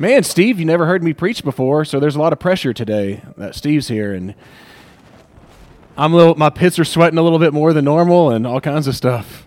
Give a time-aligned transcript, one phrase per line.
[0.00, 3.22] Man, Steve, you never heard me preach before, so there's a lot of pressure today
[3.36, 4.34] that Steve's here, and
[5.94, 6.34] I'm a little.
[6.36, 9.46] My pits are sweating a little bit more than normal, and all kinds of stuff.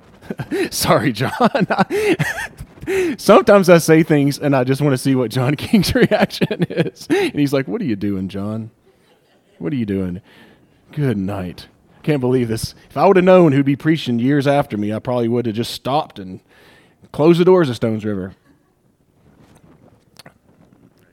[0.70, 1.32] Sorry, John.
[3.18, 7.06] Sometimes I say things, and I just want to see what John King's reaction is,
[7.08, 8.70] and he's like, "What are you doing, John?
[9.56, 10.20] What are you doing?"
[10.92, 11.68] Good night.
[12.02, 12.74] Can't believe this.
[12.90, 15.54] If I would have known who'd be preaching years after me, I probably would have
[15.54, 16.40] just stopped and
[17.12, 18.34] closed the doors of Stones River.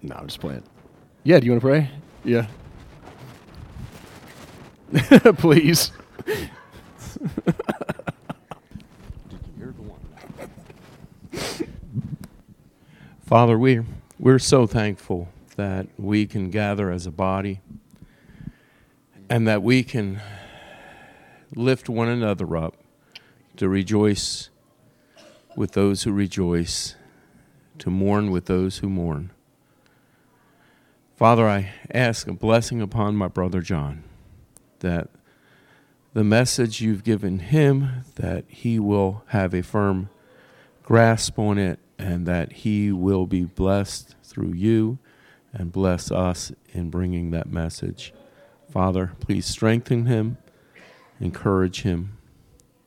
[0.01, 0.63] No, I'm just playing.
[1.23, 1.89] Yeah, do you want to pray?
[2.23, 2.47] Yeah.
[5.37, 5.91] Please.
[13.25, 13.81] Father, we
[14.19, 17.61] we're so thankful that we can gather as a body
[19.29, 20.21] and that we can
[21.55, 22.75] lift one another up
[23.57, 24.49] to rejoice
[25.55, 26.95] with those who rejoice,
[27.79, 29.31] to mourn with those who mourn.
[31.15, 34.03] Father, I ask a blessing upon my brother John
[34.79, 35.09] that
[36.13, 40.09] the message you've given him that he will have a firm
[40.83, 44.97] grasp on it and that he will be blessed through you
[45.53, 48.13] and bless us in bringing that message.
[48.69, 50.37] Father, please strengthen him,
[51.19, 52.17] encourage him,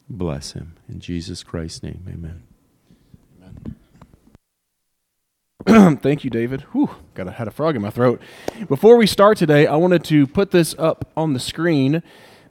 [0.08, 0.74] bless him.
[0.88, 2.42] In Jesus Christ's name, amen.
[3.40, 3.76] amen.
[6.00, 6.62] Thank you, David.
[6.72, 8.20] Whew, got a, had a frog in my throat.
[8.68, 12.02] Before we start today, I wanted to put this up on the screen.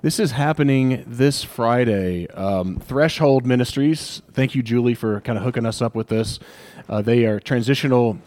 [0.02, 2.28] This is happening this Friday.
[2.28, 4.22] Um, Threshold Ministries.
[4.32, 6.40] Thank you, Julie, for kind of hooking us up with this.
[6.88, 8.18] Uh, they are transitional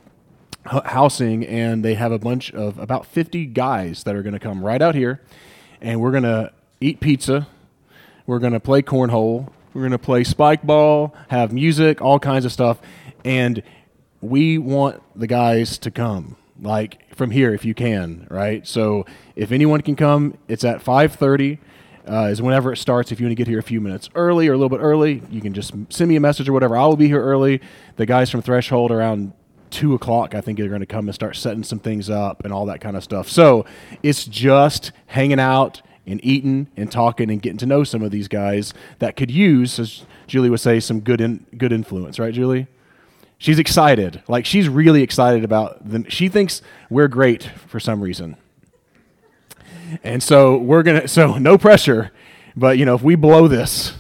[0.67, 4.63] housing, and they have a bunch of about 50 guys that are going to come
[4.63, 5.23] right out here,
[5.81, 7.47] and we're going to eat pizza.
[8.27, 9.49] We're going to play cornhole.
[9.73, 12.81] We're going to play spike ball, have music, all kinds of stuff,
[13.25, 13.63] and
[14.21, 19.51] we want the guys to come like from here if you can right so if
[19.51, 21.59] anyone can come it's at 5.30
[22.09, 24.49] uh, is whenever it starts if you want to get here a few minutes early
[24.49, 26.85] or a little bit early you can just send me a message or whatever i
[26.85, 27.61] will be here early
[27.97, 29.33] the guys from threshold around
[29.71, 32.53] two o'clock, I think they're going to come and start setting some things up and
[32.53, 33.29] all that kind of stuff.
[33.29, 33.65] So
[34.03, 38.29] it's just hanging out and eating and talking and getting to know some of these
[38.29, 42.67] guys that could use, as Julie would say, some good in, good influence, right, Julie?
[43.41, 44.23] She's excited.
[44.29, 46.05] Like she's really excited about them.
[46.09, 48.37] She thinks we're great for some reason.
[50.05, 52.13] And so we're gonna so no pressure,
[52.55, 53.95] but you know, if we blow this,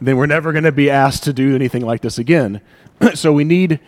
[0.00, 2.62] then we're never gonna be asked to do anything like this again.
[3.14, 3.80] so we need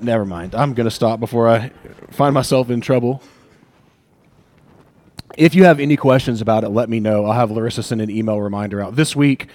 [0.00, 0.54] never mind.
[0.54, 1.70] I'm going to stop before I
[2.10, 3.22] find myself in trouble.
[5.36, 7.26] If you have any questions about it, let me know.
[7.26, 9.48] I'll have Larissa send an email reminder out this week.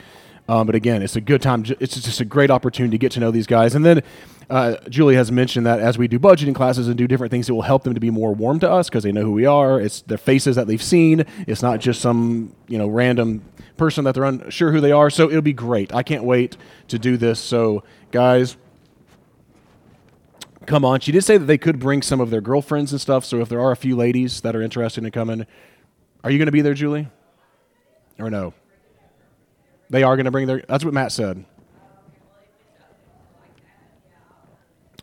[0.47, 1.63] Um, but again, it's a good time.
[1.79, 3.75] It's just a great opportunity to get to know these guys.
[3.75, 4.03] And then
[4.49, 7.53] uh, Julie has mentioned that as we do budgeting classes and do different things, it
[7.53, 9.79] will help them to be more warm to us because they know who we are.
[9.79, 11.25] It's their faces that they've seen.
[11.47, 13.43] It's not just some you know random
[13.77, 15.09] person that they're unsure who they are.
[15.09, 15.93] So it'll be great.
[15.93, 16.57] I can't wait
[16.89, 17.39] to do this.
[17.39, 18.57] So guys,
[20.65, 20.99] come on.
[20.99, 23.23] She did say that they could bring some of their girlfriends and stuff.
[23.23, 25.47] So if there are a few ladies that are interested in coming,
[26.23, 27.07] are you going to be there, Julie?
[28.19, 28.53] Or no?
[29.93, 30.63] They are going to bring their.
[30.67, 31.45] That's what Matt said.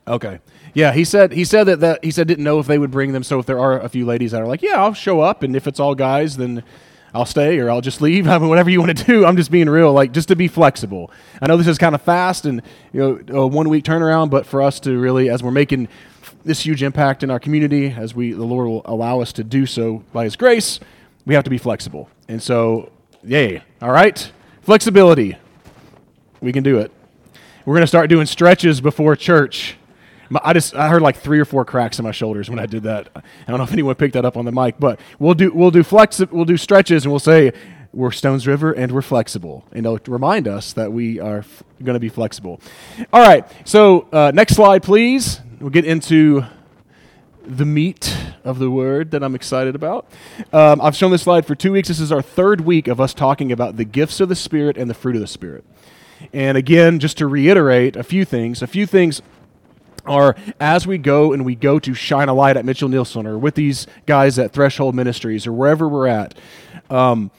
[0.09, 0.41] Okay.
[0.75, 3.13] Yeah, he said he said that, that he said didn't know if they would bring
[3.13, 3.23] them.
[3.23, 5.55] So if there are a few ladies that are like, yeah, I'll show up, and
[5.55, 6.65] if it's all guys, then
[7.15, 8.27] I'll stay or I'll just leave.
[8.29, 9.25] I mean, whatever you want to do.
[9.25, 11.13] I'm just being real, like just to be flexible.
[11.41, 12.61] I know this is kind of fast and
[12.93, 15.87] you know a one week turnaround, but for us to really, as we're making
[16.45, 19.67] this huge impact in our community, as we the Lord will allow us to do
[19.67, 20.81] so by His grace,
[21.27, 22.11] we have to be flexible.
[22.27, 22.91] And so,
[23.23, 23.63] yay!
[23.81, 24.33] All right,
[24.71, 25.37] flexibility.
[26.41, 26.93] We can do it.
[27.65, 29.75] We're going to start doing stretches before church.
[30.45, 32.85] I just I heard like three or four cracks in my shoulders when I did
[32.85, 33.09] that.
[33.17, 35.73] I don't know if anyone picked that up on the mic, but we'll do we'll
[35.73, 37.53] do flex we'll do stretches and we'll say
[37.93, 41.95] we're Stones River and we're flexible, and it'll remind us that we are f- going
[41.95, 42.61] to be flexible.
[43.13, 45.41] All right, so uh, next slide, please.
[45.59, 46.45] We'll get into
[47.45, 50.11] the meat of the word that I'm excited about.
[50.53, 51.89] Um, I've shown this slide for two weeks.
[51.89, 54.89] This is our third week of us talking about the gifts of the Spirit and
[54.89, 55.65] the fruit of the Spirit.
[56.33, 59.23] And again, just to reiterate a few things, a few things
[60.07, 63.39] are as we go and we go to shine a light at Mitchell Neilson or
[63.39, 66.35] with these guys at Threshold Ministries or wherever we're at,
[66.89, 67.31] um,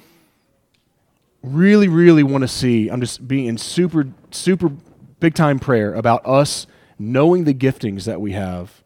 [1.43, 2.89] really, really want to see.
[2.89, 4.69] I'm just being in super, super
[5.19, 8.80] big time prayer about us knowing the giftings that we have,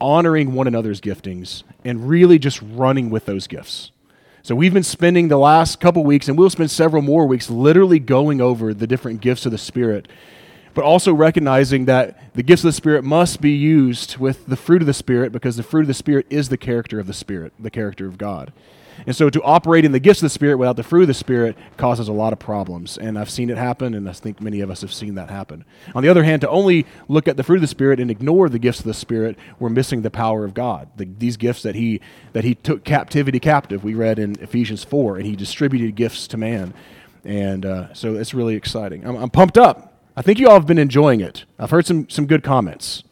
[0.00, 3.90] honoring one another's giftings, and really just running with those gifts.
[4.42, 7.98] So we've been spending the last couple weeks, and we'll spend several more weeks literally
[7.98, 10.08] going over the different gifts of the Spirit
[10.78, 14.80] but also recognizing that the gifts of the Spirit must be used with the fruit
[14.80, 17.52] of the Spirit because the fruit of the Spirit is the character of the Spirit,
[17.58, 18.52] the character of God.
[19.06, 21.14] And so to operate in the gifts of the Spirit without the fruit of the
[21.14, 22.98] Spirit causes a lot of problems.
[22.98, 25.64] And I've seen it happen, and I think many of us have seen that happen.
[25.94, 28.48] On the other hand, to only look at the fruit of the Spirit and ignore
[28.48, 30.88] the gifts of the Spirit, we're missing the power of God.
[30.96, 32.00] The, these gifts that he,
[32.32, 36.36] that he took captivity captive, we read in Ephesians 4, and He distributed gifts to
[36.36, 36.74] man.
[37.24, 39.04] And uh, so it's really exciting.
[39.06, 39.94] I'm, I'm pumped up.
[40.16, 41.44] I think you all have been enjoying it.
[41.58, 43.04] I've heard some, some good comments.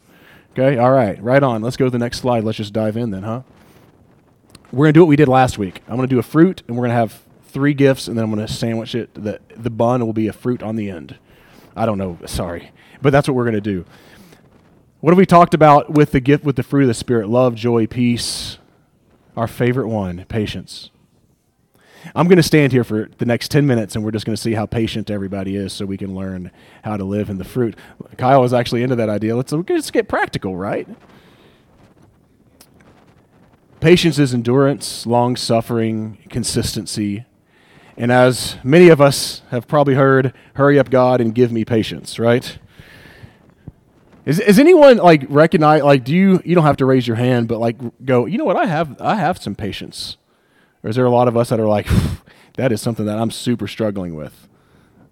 [0.53, 1.62] Okay, all right, right on.
[1.62, 2.43] Let's go to the next slide.
[2.43, 3.43] Let's just dive in then, huh?
[4.72, 5.80] We're going to do what we did last week.
[5.88, 8.24] I'm going to do a fruit, and we're going to have three gifts, and then
[8.24, 9.14] I'm going to sandwich it.
[9.14, 11.16] The, the bun will be a fruit on the end.
[11.74, 12.72] I don't know, sorry.
[13.02, 13.84] But that's what we're going to do.
[15.00, 17.28] What have we talked about with the gift, with the fruit of the Spirit?
[17.28, 18.58] Love, joy, peace.
[19.36, 20.90] Our favorite one, patience.
[22.14, 24.40] I'm going to stand here for the next 10 minutes and we're just going to
[24.40, 26.50] see how patient everybody is so we can learn
[26.84, 27.76] how to live in the fruit.
[28.16, 29.36] Kyle was actually into that idea.
[29.36, 30.88] Let's, let's get practical, right?
[33.87, 37.25] Patience is endurance, long suffering, consistency.
[37.97, 42.19] And as many of us have probably heard, hurry up, God, and give me patience,
[42.19, 42.59] right?
[44.25, 47.47] Is, is anyone like recognize like do you you don't have to raise your hand
[47.47, 50.17] but like go you know what I have I have some patience
[50.83, 51.87] or is there a lot of us that are like
[52.56, 54.49] that is something that I'm super struggling with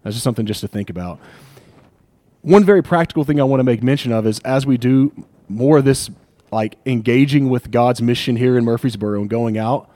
[0.03, 1.21] that's just something just to think about
[2.43, 5.13] one very practical thing I want to make mention of is as we do
[5.49, 6.11] more of this
[6.55, 9.91] like engaging with God's mission here in Murfreesboro and going out,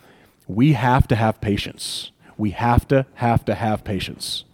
[0.48, 2.10] we have to have patience.
[2.36, 4.44] We have to, have to have patience.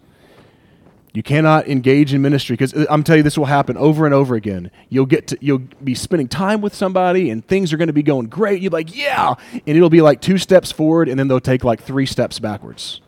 [1.13, 4.13] You cannot engage in ministry because uh, I'm telling you this will happen over and
[4.13, 4.69] over again.
[4.89, 8.03] You'll get to you'll be spending time with somebody and things are going to be
[8.03, 8.61] going great.
[8.61, 11.81] You're like, "Yeah." And it'll be like two steps forward and then they'll take like
[11.81, 12.99] three steps backwards.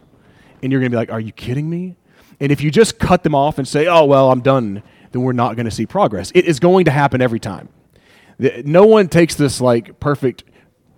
[0.64, 1.98] And you're going to be like, "Are you kidding me?"
[2.40, 5.34] And if you just cut them off and say, "Oh, well, I'm done," then we're
[5.34, 6.32] not going to see progress.
[6.34, 7.68] It is going to happen every time
[8.40, 10.44] no one takes this like perfect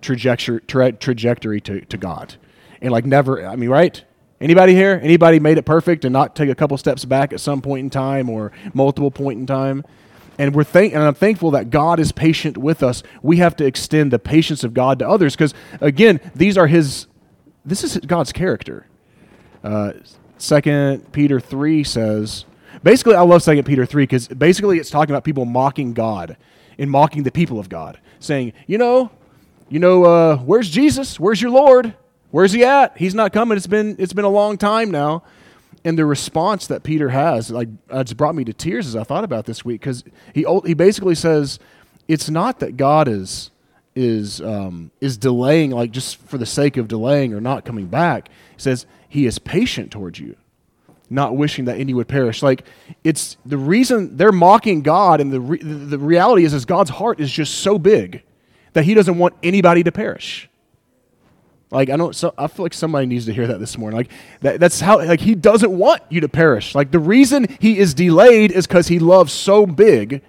[0.02, 2.36] trajectory tra- trajectory to, to God,
[2.82, 3.46] and like never.
[3.46, 4.04] I mean, right?
[4.42, 5.00] Anybody here?
[5.04, 7.90] Anybody made it perfect and not take a couple steps back at some point in
[7.90, 9.84] time or multiple point in time?
[10.38, 13.04] And we're thank- and I'm thankful that God is patient with us.
[13.22, 17.08] We have to extend the patience of God to others because again, these are His.
[17.66, 18.88] This is God's character.
[19.64, 19.92] Uh,
[20.38, 22.46] Second Peter three says,
[22.82, 26.38] basically, I love Second Peter three because basically it's talking about people mocking God
[26.80, 29.12] in mocking the people of God, saying, you know,
[29.68, 31.20] you know, uh, where's Jesus?
[31.20, 31.94] Where's your Lord?
[32.32, 32.98] Where's he at?
[32.98, 33.58] He's not coming.
[33.58, 35.24] It's been it's been a long time now.
[35.84, 39.24] And the response that Peter has, like, it's brought me to tears as I thought
[39.24, 40.04] about this week because
[40.34, 41.60] he he basically says,
[42.08, 43.52] it's not that God is
[43.94, 48.30] is um, is delaying, like just for the sake of delaying or not coming back.
[48.56, 50.38] He says he is patient towards you
[51.10, 52.44] not wishing that any would perish.
[52.44, 52.66] Like
[53.04, 57.20] it's the reason they're mocking God, and the re- the reality is, is God's heart
[57.20, 58.24] is just so big
[58.74, 60.50] that He doesn't want anybody to perish.
[61.72, 63.98] Like I don't, so I feel like somebody needs to hear that this morning.
[63.98, 64.12] Like
[64.42, 66.74] that, that's how, like He doesn't want you to perish.
[66.74, 70.22] Like the reason He is delayed is because He loves so big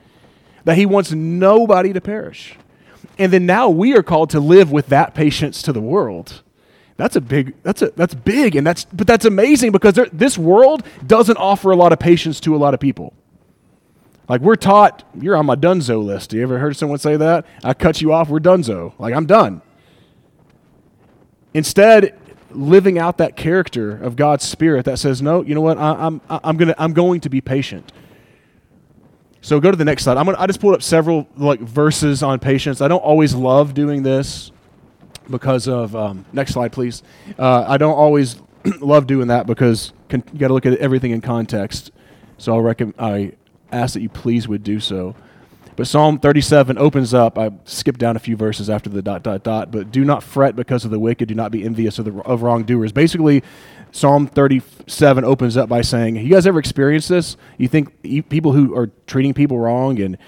[0.65, 2.56] that He wants nobody to perish.
[3.19, 6.43] And then now we are called to live with that patience to the world.
[7.00, 7.55] That's a big.
[7.62, 11.76] That's a that's big, and that's but that's amazing because this world doesn't offer a
[11.76, 13.14] lot of patience to a lot of people.
[14.29, 16.29] Like we're taught, you're on my dunzo list.
[16.29, 17.46] Do you ever heard someone say that?
[17.65, 18.29] I cut you off.
[18.29, 18.93] We're dunzo.
[18.98, 19.63] Like I'm done.
[21.55, 22.19] Instead,
[22.51, 25.79] living out that character of God's Spirit that says, no, you know what?
[25.79, 27.93] I, I'm I'm gonna I'm going to be patient.
[29.41, 30.19] So go to the next slide.
[30.19, 32.82] I'm gonna, I just pulled up several like verses on patience.
[32.82, 34.53] I don't always love doing this
[35.31, 37.03] because of um, next slide, please.
[37.39, 38.37] Uh, I don't always
[38.81, 41.91] love doing that because con- you got to look at everything in context.
[42.39, 43.32] So I'll recommend I
[43.72, 45.15] ask that you please would do so.
[45.77, 47.39] But Psalm 37 opens up.
[47.39, 49.70] I skipped down a few verses after the dot dot dot.
[49.70, 51.29] But do not fret because of the wicked.
[51.29, 52.93] Do not be envious of the of wrongdoers.
[52.93, 53.43] Basically,
[53.93, 57.37] Psalm 37 opens up by saying, "You guys ever experienced this?
[57.56, 60.19] You think people who are treating people wrong and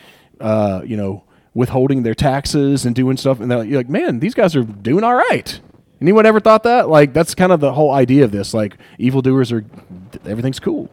[0.40, 4.56] uh, you know." Withholding their taxes and doing stuff, and they're like, man, these guys
[4.56, 5.60] are doing all right.
[6.00, 6.88] Anyone ever thought that?
[6.88, 8.52] Like, that's kind of the whole idea of this.
[8.54, 9.64] Like, evildoers are,
[10.24, 10.90] everything's cool.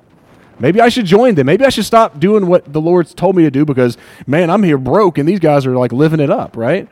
[0.60, 1.46] Maybe I should join them.
[1.46, 3.98] Maybe I should stop doing what the Lord's told me to do because,
[4.28, 6.88] man, I'm here broke and these guys are like living it up, right?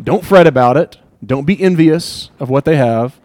[0.00, 0.98] Don't fret about it.
[1.24, 3.19] Don't be envious of what they have.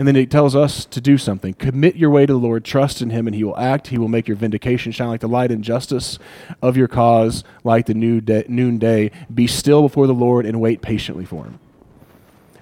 [0.00, 1.52] And then it tells us to do something.
[1.52, 3.88] Commit your way to the Lord, trust in Him, and He will act.
[3.88, 6.18] He will make your vindication shine like the light and justice
[6.62, 9.10] of your cause like the new day, noonday.
[9.34, 11.60] Be still before the Lord and wait patiently for Him.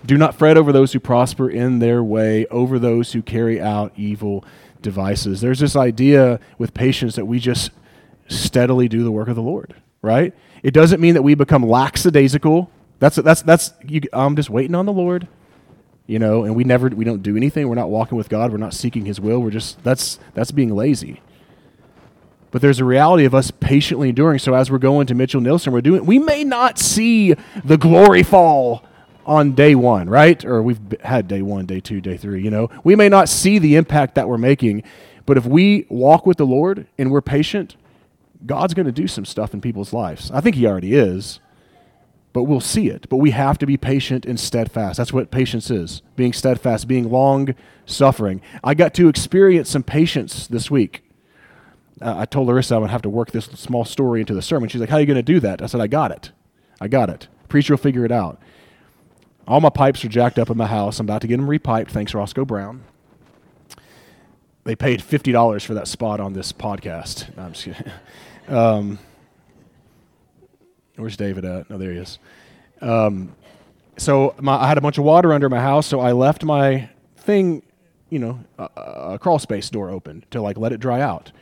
[0.04, 3.92] Do not fret over those who prosper in their way, over those who carry out
[3.96, 4.44] evil
[4.82, 5.40] devices.
[5.40, 7.70] There's this idea with patience that we just
[8.26, 10.34] steadily do the work of the Lord, right?
[10.64, 12.68] It doesn't mean that we become lackadaisical.
[12.98, 15.28] That's that's that's you, I'm just waiting on the Lord,
[16.08, 17.68] you know, and we never we don't do anything.
[17.68, 18.50] We're not walking with God.
[18.50, 19.40] We're not seeking His will.
[19.40, 21.20] We're just that's that's being lazy.
[22.50, 24.38] But there's a reality of us patiently enduring.
[24.38, 26.06] So as we're going to Mitchell Neilson, we're doing.
[26.06, 28.84] We may not see the glory fall
[29.26, 30.42] on day one, right?
[30.46, 32.42] Or we've had day one, day two, day three.
[32.42, 34.84] You know, we may not see the impact that we're making,
[35.26, 37.76] but if we walk with the Lord and we're patient,
[38.46, 40.30] God's going to do some stuff in people's lives.
[40.30, 41.40] I think He already is,
[42.32, 43.08] but we'll see it.
[43.08, 44.98] But we have to be patient and steadfast.
[44.98, 47.54] That's what patience is being steadfast, being long
[47.86, 48.40] suffering.
[48.62, 51.02] I got to experience some patience this week.
[52.00, 54.68] Uh, I told Larissa I would have to work this small story into the sermon.
[54.68, 55.62] She's like, How are you going to do that?
[55.62, 56.30] I said, I got it.
[56.80, 57.28] I got it.
[57.48, 58.40] Preacher will figure it out.
[59.48, 61.00] All my pipes are jacked up in my house.
[61.00, 61.90] I'm about to get them repiped.
[61.90, 62.84] Thanks, Roscoe Brown.
[64.64, 67.34] They paid fifty dollars for that spot on this podcast.
[67.36, 67.92] No, I'm just kidding.
[68.48, 68.98] Um,
[70.98, 71.66] where's David at?
[71.70, 72.18] Oh, there he is.
[72.80, 73.34] Um,
[73.96, 76.88] so my, I had a bunch of water under my house, so I left my
[77.16, 77.62] thing,
[78.10, 78.64] you know, a,
[79.14, 81.32] a crawl space door open to like let it dry out.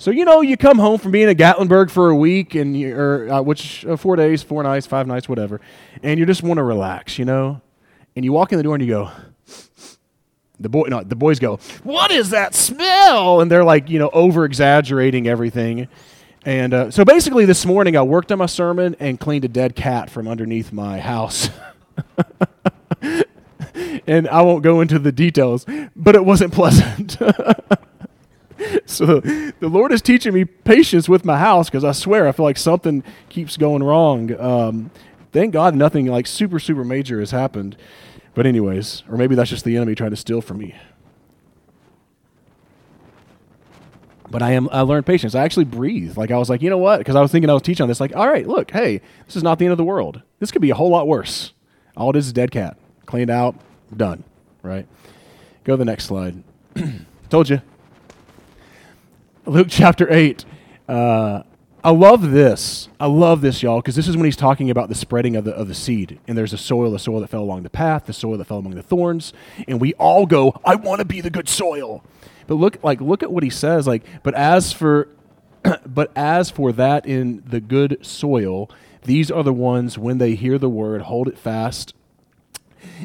[0.00, 3.28] So you know, you come home from being at Gatlinburg for a week, and or
[3.32, 5.60] uh, which uh, four days, four nights, five nights, whatever,
[6.02, 7.60] and you just want to relax, you know,
[8.14, 9.10] and you walk in the door and you go.
[10.60, 11.58] The boy, no, the boys go.
[11.84, 13.40] What is that smell?
[13.40, 15.88] And they're like, you know, over exaggerating everything.
[16.48, 19.76] And uh, so basically, this morning I worked on my sermon and cleaned a dead
[19.76, 21.50] cat from underneath my house.
[24.06, 27.18] and I won't go into the details, but it wasn't pleasant.
[28.86, 32.46] so the Lord is teaching me patience with my house because I swear I feel
[32.46, 34.34] like something keeps going wrong.
[34.40, 34.90] Um,
[35.32, 37.76] thank God nothing like super, super major has happened.
[38.32, 40.74] But, anyways, or maybe that's just the enemy trying to steal from me.
[44.30, 45.34] But I am I learned patience.
[45.34, 46.16] I actually breathed.
[46.16, 46.98] Like I was like, you know what?
[46.98, 48.00] Because I was thinking I was teaching on this.
[48.00, 50.22] Like, all right, look, hey, this is not the end of the world.
[50.38, 51.52] This could be a whole lot worse.
[51.96, 53.56] All it is is dead cat, cleaned out,
[53.96, 54.24] done.
[54.62, 54.86] Right.
[55.64, 56.42] Go to the next slide.
[57.30, 57.60] Told you.
[59.46, 60.44] Luke chapter eight.
[60.88, 61.42] Uh,
[61.82, 62.88] I love this.
[62.98, 65.52] I love this, y'all, because this is when he's talking about the spreading of the
[65.52, 66.18] of the seed.
[66.26, 68.58] And there's a soil, the soil that fell along the path, the soil that fell
[68.58, 69.32] among the thorns,
[69.66, 72.02] and we all go, I want to be the good soil.
[72.48, 73.86] But look, like, look at what he says.
[73.86, 75.08] Like, but as for,
[75.86, 78.68] but as for that in the good soil,
[79.02, 81.94] these are the ones when they hear the word, hold it fast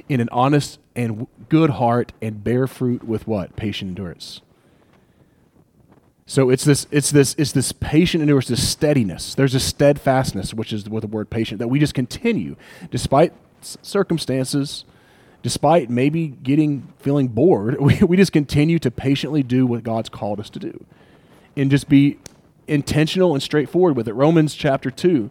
[0.09, 4.41] in an honest and good heart, and bear fruit with what patient endurance.
[6.25, 9.35] So it's this, it's this, it's this patient endurance, this steadiness.
[9.35, 12.55] There's a steadfastness, which is what the word patient, that we just continue
[12.91, 14.85] despite circumstances,
[15.43, 20.39] despite maybe getting feeling bored, we, we just continue to patiently do what God's called
[20.39, 20.83] us to do
[21.55, 22.17] and just be
[22.67, 24.13] intentional and straightforward with it.
[24.13, 25.29] Romans chapter 2.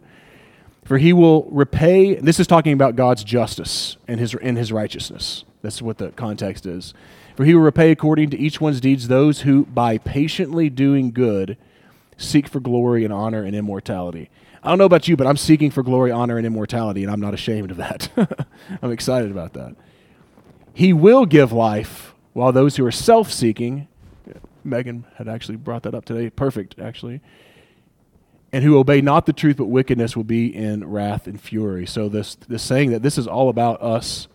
[0.85, 5.45] For he will repay, this is talking about God's justice and his, and his righteousness.
[5.61, 6.93] That's what the context is.
[7.35, 11.57] For he will repay according to each one's deeds those who, by patiently doing good,
[12.17, 14.29] seek for glory and honor and immortality.
[14.61, 17.19] I don't know about you, but I'm seeking for glory, honor, and immortality, and I'm
[17.19, 18.09] not ashamed of that.
[18.81, 19.75] I'm excited about that.
[20.73, 23.87] He will give life, while those who are self seeking,
[24.63, 26.29] Megan had actually brought that up today.
[26.29, 27.21] Perfect, actually.
[28.51, 31.85] And who obey not the truth but wickedness will be in wrath and fury.
[31.85, 34.27] So this this saying that this is all about us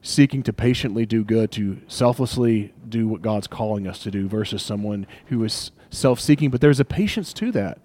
[0.00, 4.62] seeking to patiently do good, to selflessly do what God's calling us to do, versus
[4.62, 6.50] someone who is self-seeking.
[6.50, 7.78] But there's a patience to that.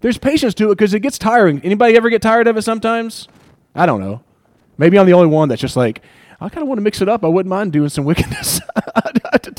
[0.00, 1.60] There's patience to it because it gets tiring.
[1.62, 3.28] Anybody ever get tired of it sometimes?
[3.74, 4.22] I don't know.
[4.78, 6.02] Maybe I'm the only one that's just like,
[6.40, 7.24] I kind of want to mix it up.
[7.24, 8.60] I wouldn't mind doing some wickedness.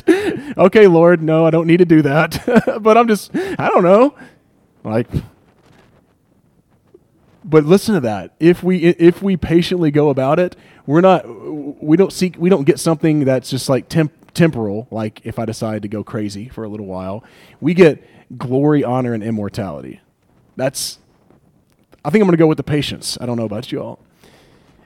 [0.58, 2.80] okay, Lord, no, I don't need to do that.
[2.82, 4.16] but I'm just, I don't know.
[4.84, 5.08] Like,
[7.44, 8.34] but listen to that.
[8.40, 11.24] If we if we patiently go about it, we're not
[11.84, 14.88] we don't seek we don't get something that's just like temp, temporal.
[14.92, 17.24] Like if I decide to go crazy for a little while,
[17.60, 18.04] we get
[18.38, 20.02] glory, honor, and immortality.
[20.56, 21.00] That's
[22.04, 23.18] I think I'm going to go with the patience.
[23.22, 24.00] I don't know about you all.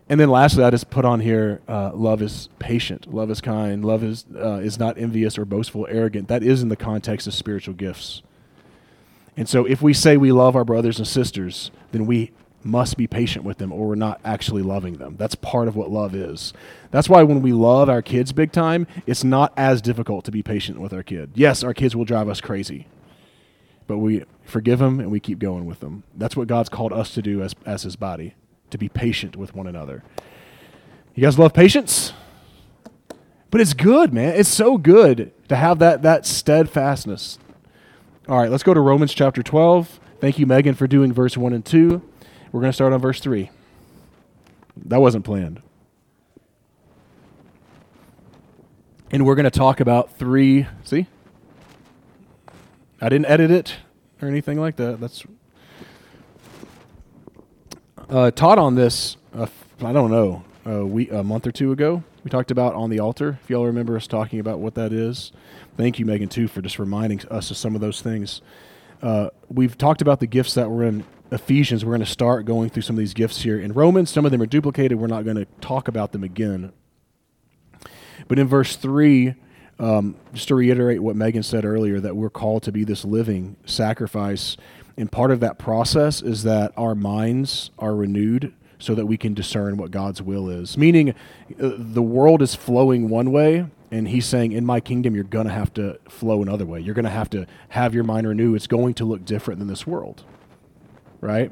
[0.07, 3.83] And then lastly, I just put on here: uh, love is patient, love is kind,
[3.83, 6.27] love is uh, is not envious or boastful, arrogant.
[6.27, 8.21] That is in the context of spiritual gifts.
[9.35, 12.31] And so, if we say we love our brothers and sisters, then we
[12.63, 15.15] must be patient with them, or we're not actually loving them.
[15.17, 16.53] That's part of what love is.
[16.91, 20.41] That's why when we love our kids big time, it's not as difficult to be
[20.41, 21.31] patient with our kid.
[21.35, 22.87] Yes, our kids will drive us crazy,
[23.87, 26.03] but we forgive them and we keep going with them.
[26.15, 28.35] That's what God's called us to do as as His body
[28.75, 30.03] to be patient with one another.
[31.15, 32.13] You guys love patience?
[33.49, 34.35] But it's good, man.
[34.35, 35.31] It's so good.
[35.47, 37.39] to have that, that steadfastness.
[38.27, 39.99] All right, let's go to Romans chapter 12.
[40.19, 42.01] Thank you, Megan, for doing verse 1 and 2.
[42.51, 43.49] We're going to start on verse 3.
[44.85, 45.61] That wasn't planned.
[49.11, 50.67] And we're going to talk about three.
[50.83, 51.07] See?
[52.99, 53.75] I didn't edit it
[54.21, 54.99] or anything like that.
[54.99, 55.23] That's
[58.09, 59.17] uh, taught on this.
[59.33, 59.47] Uh,
[59.81, 62.03] I don't know a week, a month or two ago.
[62.23, 63.39] We talked about on the altar.
[63.43, 65.31] If y'all remember us talking about what that is,
[65.77, 68.41] thank you, Megan, too, for just reminding us of some of those things.
[69.01, 71.85] Uh, we've talked about the gifts that were in Ephesians.
[71.85, 74.09] We're going to start going through some of these gifts here in Romans.
[74.09, 74.97] Some of them are duplicated.
[74.97, 76.71] We're not going to talk about them again.
[78.27, 79.35] But in verse 3,
[79.77, 83.57] um, just to reiterate what Megan said earlier, that we're called to be this living
[83.65, 84.57] sacrifice.
[84.97, 89.33] And part of that process is that our minds are renewed so that we can
[89.33, 90.77] discern what God's will is.
[90.77, 91.13] Meaning, uh,
[91.77, 95.53] the world is flowing one way, and He's saying, In my kingdom, you're going to
[95.53, 96.79] have to flow another way.
[96.79, 98.55] You're going to have to have your mind renewed.
[98.55, 100.23] It's going to look different than this world,
[101.21, 101.51] right?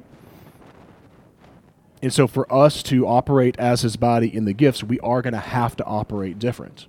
[2.02, 5.34] And so, for us to operate as His body in the gifts, we are going
[5.34, 6.88] to have to operate different.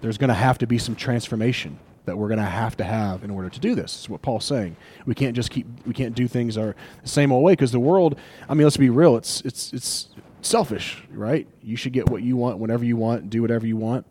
[0.00, 1.78] There's going to have to be some transformation
[2.10, 4.00] that we're going to have to have in order to do this.
[4.00, 4.76] Is what Paul's saying.
[5.06, 6.74] We can't just keep we can't do things our
[7.04, 8.18] same old way because the world.
[8.48, 9.16] I mean, let's be real.
[9.16, 10.08] It's it's it's
[10.42, 11.46] selfish, right?
[11.62, 14.06] You should get what you want whenever you want, do whatever you want.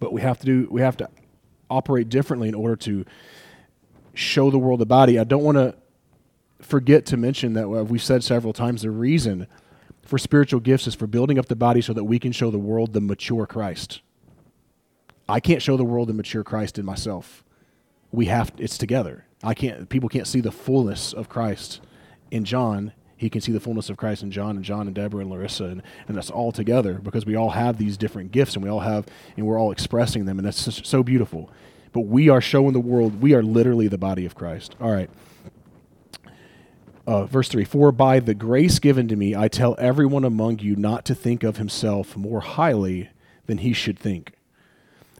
[0.00, 1.10] But we have to do we have to
[1.68, 3.04] operate differently in order to
[4.14, 5.18] show the world the body.
[5.18, 5.74] I don't want to
[6.60, 9.46] forget to mention that uh, we've said several times the reason
[10.02, 12.58] for spiritual gifts is for building up the body so that we can show the
[12.58, 14.00] world the mature Christ.
[15.28, 17.44] I can't show the world the mature Christ in myself.
[18.10, 19.26] We have it's together.
[19.42, 21.80] I can't people can't see the fullness of Christ
[22.30, 22.92] in John.
[23.16, 25.64] He can see the fullness of Christ in John and John and Deborah and Larissa
[25.64, 28.80] and, and that's all together because we all have these different gifts and we all
[28.80, 29.06] have
[29.36, 31.50] and we're all expressing them and that's so beautiful.
[31.92, 34.76] But we are showing the world we are literally the body of Christ.
[34.80, 35.10] All right.
[37.06, 40.76] Uh, verse 3 For by the grace given to me, I tell everyone among you
[40.76, 43.10] not to think of himself more highly
[43.46, 44.37] than he should think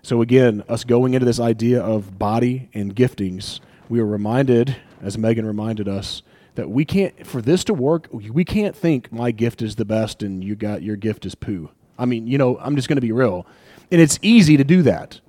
[0.09, 5.19] so, again, us going into this idea of body and giftings, we are reminded, as
[5.19, 6.23] Megan reminded us,
[6.55, 10.23] that we can't, for this to work, we can't think my gift is the best
[10.23, 11.69] and you got your gift is poo.
[11.99, 13.47] I mean, you know, I'm just going to be real.
[13.91, 15.21] And it's easy to do that.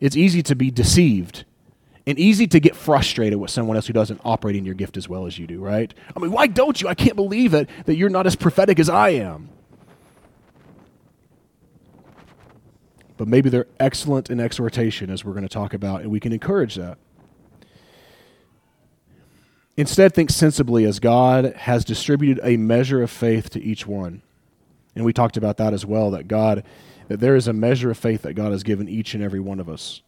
[0.00, 1.44] It's easy to be deceived
[2.06, 5.06] and easy to get frustrated with someone else who doesn't operate in your gift as
[5.06, 5.92] well as you do, right?
[6.16, 6.88] I mean, why don't you?
[6.88, 9.50] I can't believe it that you're not as prophetic as I am.
[13.18, 16.32] But maybe they're excellent in exhortation, as we're going to talk about, and we can
[16.32, 16.96] encourage that.
[19.76, 24.22] Instead, think sensibly as God has distributed a measure of faith to each one.
[24.94, 26.64] And we talked about that as well, that God,
[27.08, 29.60] that there is a measure of faith that God has given each and every one
[29.60, 30.02] of us.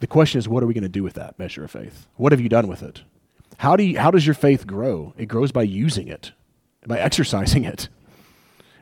[0.00, 2.06] The question is, what are we going to do with that measure of faith?
[2.16, 3.02] What have you done with it?
[3.58, 5.12] How, do you, how does your faith grow?
[5.18, 6.32] It grows by using it,
[6.86, 7.88] by exercising it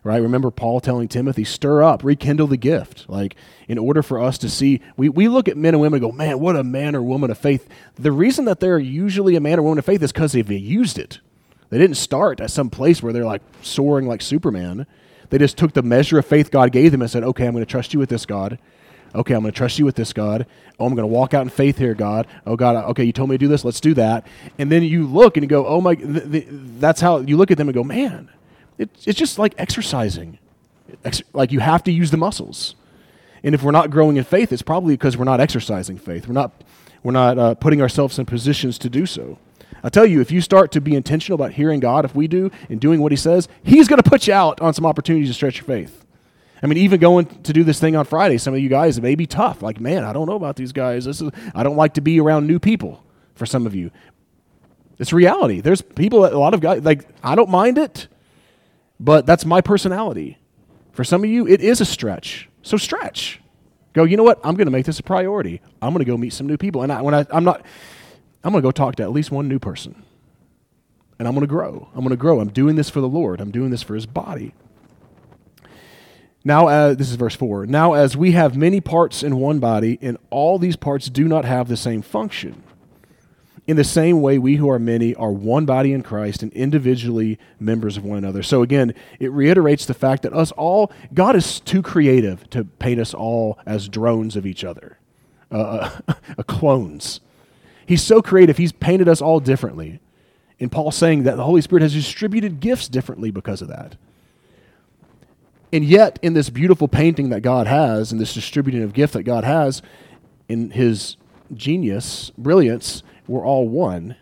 [0.04, 0.20] right?
[0.20, 3.06] Remember Paul telling Timothy, stir up, rekindle the gift.
[3.08, 6.10] Like, in order for us to see, we, we look at men and women and
[6.10, 7.68] go, man, what a man or woman of faith.
[7.96, 10.98] The reason that they're usually a man or woman of faith is because they've used
[10.98, 11.20] it.
[11.70, 14.86] They didn't start at some place where they're like soaring like Superman.
[15.30, 17.64] They just took the measure of faith God gave them and said, okay, I'm going
[17.64, 18.58] to trust you with this, God.
[19.14, 20.46] Okay, I'm going to trust you with this, God.
[20.78, 22.26] Oh, I'm going to walk out in faith here, God.
[22.46, 23.64] Oh, God, okay, you told me to do this.
[23.64, 24.26] Let's do that.
[24.58, 27.50] And then you look and you go, oh, my, th- th- that's how you look
[27.50, 28.28] at them and go, man,
[28.78, 30.38] it, it's just like exercising.
[31.04, 32.74] Ex- like you have to use the muscles.
[33.42, 36.26] And if we're not growing in faith, it's probably because we're not exercising faith.
[36.26, 36.52] We're not,
[37.02, 39.38] we're not uh, putting ourselves in positions to do so.
[39.82, 42.50] I tell you, if you start to be intentional about hearing God, if we do,
[42.68, 45.34] and doing what He says, He's going to put you out on some opportunities to
[45.34, 46.04] stretch your faith.
[46.60, 49.02] I mean, even going to do this thing on Friday, some of you guys, it
[49.02, 49.62] may be tough.
[49.62, 51.04] Like, man, I don't know about these guys.
[51.04, 53.04] This is, I don't like to be around new people
[53.36, 53.92] for some of you.
[54.98, 55.60] It's reality.
[55.60, 58.08] There's people, a lot of guys, like, I don't mind it.
[59.00, 60.38] But that's my personality.
[60.92, 62.48] For some of you, it is a stretch.
[62.62, 63.40] So stretch.
[63.92, 64.40] Go, you know what?
[64.44, 65.60] I'm going to make this a priority.
[65.80, 66.82] I'm going to go meet some new people.
[66.82, 67.64] And I, when I, I'm not,
[68.44, 70.02] I'm going to go talk to at least one new person.
[71.18, 71.88] And I'm going to grow.
[71.94, 72.40] I'm going to grow.
[72.40, 73.40] I'm doing this for the Lord.
[73.40, 74.54] I'm doing this for his body.
[76.44, 77.66] Now, uh, this is verse 4.
[77.66, 81.44] Now, as we have many parts in one body, and all these parts do not
[81.44, 82.62] have the same function.
[83.68, 87.38] In the same way, we who are many are one body in Christ and individually
[87.60, 88.42] members of one another.
[88.42, 92.98] So again, it reiterates the fact that us all, God is too creative to paint
[92.98, 94.98] us all as drones of each other,
[95.50, 95.90] uh,
[96.46, 97.20] clones.
[97.84, 100.00] He's so creative, He's painted us all differently.
[100.58, 103.96] And Paul's saying that the Holy Spirit has distributed gifts differently because of that.
[105.74, 109.24] And yet, in this beautiful painting that God has, and this distributing of gift that
[109.24, 109.82] God has,
[110.48, 111.18] in his
[111.54, 114.16] genius, brilliance, we're all one.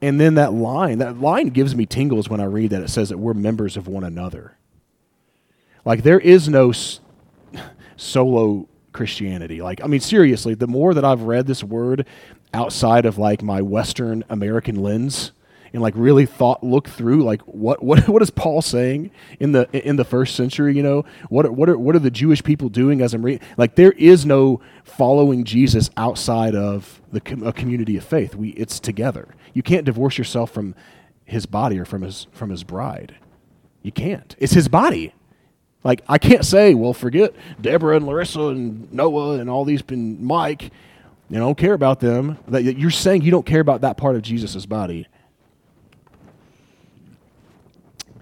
[0.00, 2.82] And then that line, that line gives me tingles when I read that.
[2.82, 4.56] It says that we're members of one another.
[5.84, 7.00] Like there is no s-
[7.96, 9.62] solo Christianity.
[9.62, 12.06] Like, I mean, seriously, the more that I've read this word
[12.52, 15.32] outside of like my Western American lens,
[15.72, 19.68] and like really thought look through like what what what is Paul saying in the
[19.72, 20.76] in the first century?
[20.76, 23.46] You know what are, what are what are the Jewish people doing as I'm reading?
[23.56, 28.34] Like there is no following Jesus outside of the com- a community of faith.
[28.34, 29.34] We it's together.
[29.54, 30.74] You can't divorce yourself from
[31.24, 33.16] his body or from his from his bride.
[33.82, 34.34] You can't.
[34.38, 35.14] It's his body.
[35.84, 40.20] Like I can't say, well, forget Deborah and Larissa and Noah and all these and
[40.20, 40.70] Mike.
[41.28, 42.38] You don't care about them.
[42.48, 45.08] That you're saying you don't care about that part of Jesus' body.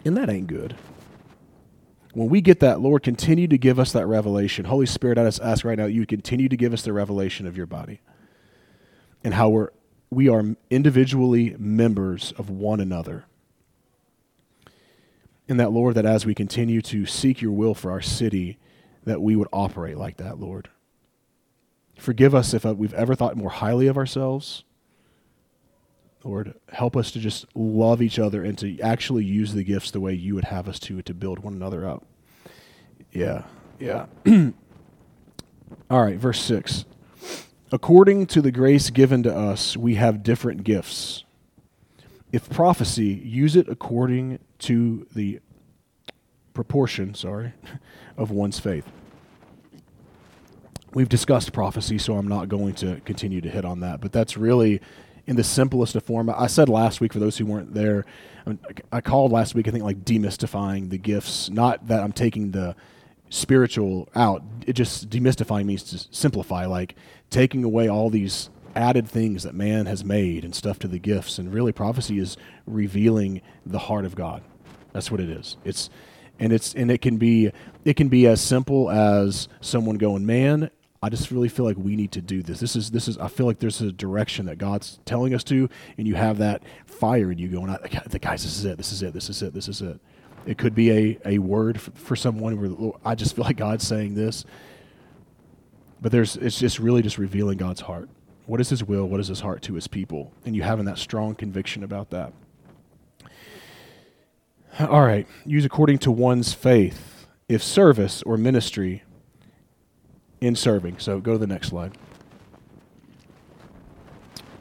[0.05, 0.77] And that ain't good.
[2.13, 4.65] When we get that, Lord, continue to give us that revelation.
[4.65, 7.47] Holy Spirit, I just ask right now that you continue to give us the revelation
[7.47, 8.01] of your body
[9.23, 9.69] and how we're,
[10.11, 13.27] we are individually members of one another.
[15.49, 18.59] And that, Lord, that as we continue to seek your will for our city,
[19.05, 20.69] that we would operate like that, Lord.
[21.97, 24.65] Forgive us if we've ever thought more highly of ourselves
[26.23, 30.01] Lord, help us to just love each other and to actually use the gifts the
[30.01, 32.05] way you would have us to to build one another up.
[33.11, 33.45] Yeah,
[33.79, 34.07] yeah.
[35.91, 36.85] All right, verse 6.
[37.73, 41.25] According to the grace given to us, we have different gifts.
[42.33, 45.41] If prophecy, use it according to the
[46.53, 47.55] proportion, sorry,
[48.17, 48.85] of one's faith.
[50.93, 54.37] We've discussed prophecy, so I'm not going to continue to hit on that, but that's
[54.37, 54.81] really
[55.31, 56.29] in the simplest of form.
[56.29, 58.05] I said last week for those who weren't there,
[58.45, 58.59] I, mean,
[58.91, 61.49] I called last week I think like demystifying the gifts.
[61.49, 62.75] Not that I'm taking the
[63.29, 64.43] spiritual out.
[64.67, 66.97] It just demystifying means to simplify, like
[67.31, 71.39] taking away all these added things that man has made and stuff to the gifts.
[71.39, 74.43] And really, prophecy is revealing the heart of God.
[74.93, 75.57] That's what it is.
[75.65, 75.91] It's
[76.41, 77.53] and it's and it can be
[77.85, 80.71] it can be as simple as someone going, "Man,
[81.03, 82.61] I just really feel like we need to do this.
[82.61, 83.17] This is this is.
[83.17, 86.63] I feel like there's a direction that God's telling us to, and you have that
[86.85, 87.75] fire in you going.
[88.07, 88.77] The guys, this is it.
[88.77, 89.15] This is it.
[89.15, 89.55] This is it.
[89.55, 89.99] This is it.
[90.45, 93.87] It could be a a word for, for someone where I just feel like God's
[93.87, 94.45] saying this.
[96.03, 98.11] But there's it's just really just revealing God's heart.
[98.45, 99.07] What is His will?
[99.07, 100.33] What is His heart to His people?
[100.45, 102.35] And you having that strong conviction about that.
[104.79, 107.27] All right, use according to one's faith.
[107.49, 109.03] If service or ministry
[110.41, 110.99] in serving.
[110.99, 111.97] So go to the next slide.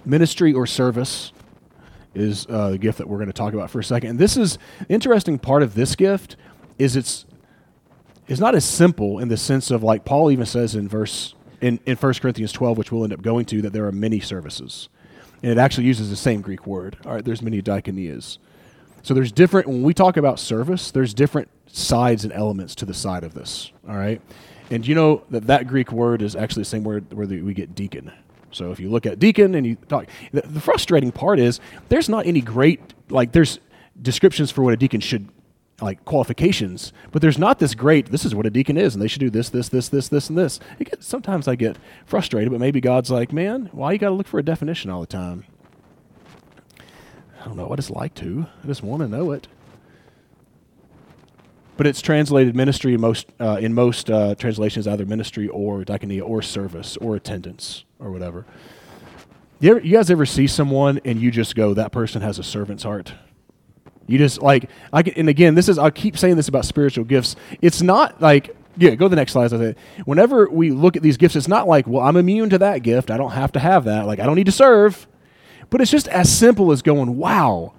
[0.06, 1.32] Ministry or service
[2.16, 4.12] is uh, the gift that we're going to talk about for a second.
[4.12, 6.36] And this is interesting part of this gift
[6.78, 7.26] is it's
[8.28, 11.80] it's not as simple in the sense of like Paul even says in verse in,
[11.86, 14.90] in 1 Corinthians 12, which we'll end up going to, that there are many services.
[15.42, 16.98] And it actually uses the same Greek word.
[17.06, 18.38] All right, there's many diakonias.
[19.02, 22.94] So there's different when we talk about service, there's different sides and elements to the
[22.94, 23.72] side of this.
[23.88, 24.22] All right.
[24.70, 27.76] And you know that that Greek word is actually the same word where we get
[27.76, 28.12] deacon.
[28.52, 32.10] So if you look at deacon and you talk, the, the frustrating part is there's
[32.10, 33.60] not any great like there's
[34.02, 35.30] descriptions for what a deacon should
[35.82, 38.08] like qualifications, but there's not this great.
[38.08, 40.30] This is what a deacon is, and they should do this, this, this, this, this,
[40.30, 40.60] and this.
[40.78, 44.28] Gets, sometimes I get frustrated, but maybe God's like, man, why you got to look
[44.28, 45.46] for a definition all the time?
[47.42, 48.48] I don't know what it's like to.
[48.62, 49.48] I just want to know it
[51.80, 56.22] but it's translated ministry in most uh, in most uh, translations either ministry or diaconia
[56.22, 58.46] or service or attendance or whatever.
[59.62, 62.44] You, ever, you guys ever see someone and you just go, that person has a
[62.44, 63.14] servant's heart?
[64.08, 67.06] You just like I can, and again, this is I keep saying this about spiritual
[67.06, 67.38] gifts.
[67.62, 69.54] It's not like yeah, go to the next slide.
[69.54, 72.84] I Whenever we look at these gifts, it's not like, well, I'm immune to that
[72.84, 73.10] gift.
[73.10, 74.06] I don't have to have that.
[74.06, 75.08] Like I don't need to serve.
[75.70, 77.72] But it's just as simple as going, wow.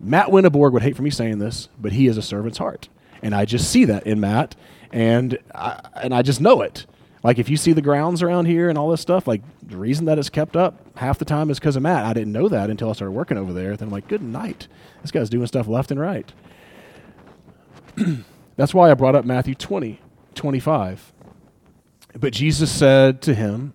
[0.00, 2.88] Matt Winneborg would hate for me saying this, but he is a servant's heart
[3.22, 4.56] and I just see that in Matt,
[4.92, 6.86] and I, and I just know it.
[7.22, 10.06] Like if you see the grounds around here and all this stuff, like the reason
[10.06, 12.04] that it's kept up half the time is because of Matt.
[12.04, 13.76] I didn't know that until I started working over there.
[13.76, 14.68] Then I'm like, good night.
[15.02, 16.32] This guy's doing stuff left and right.
[18.56, 20.00] That's why I brought up Matthew 20,
[20.34, 21.12] 25.
[22.18, 23.74] But Jesus said to him,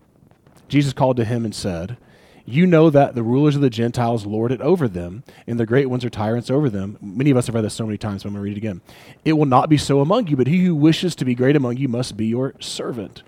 [0.67, 1.97] Jesus called to him and said,
[2.45, 5.89] you know that the rulers of the Gentiles lord it over them, and the great
[5.89, 6.97] ones are tyrants over them.
[7.01, 8.65] Many of us have read this so many times, but I'm going to read it
[8.65, 8.81] again.
[9.23, 11.77] It will not be so among you, but he who wishes to be great among
[11.77, 13.23] you must be your servant.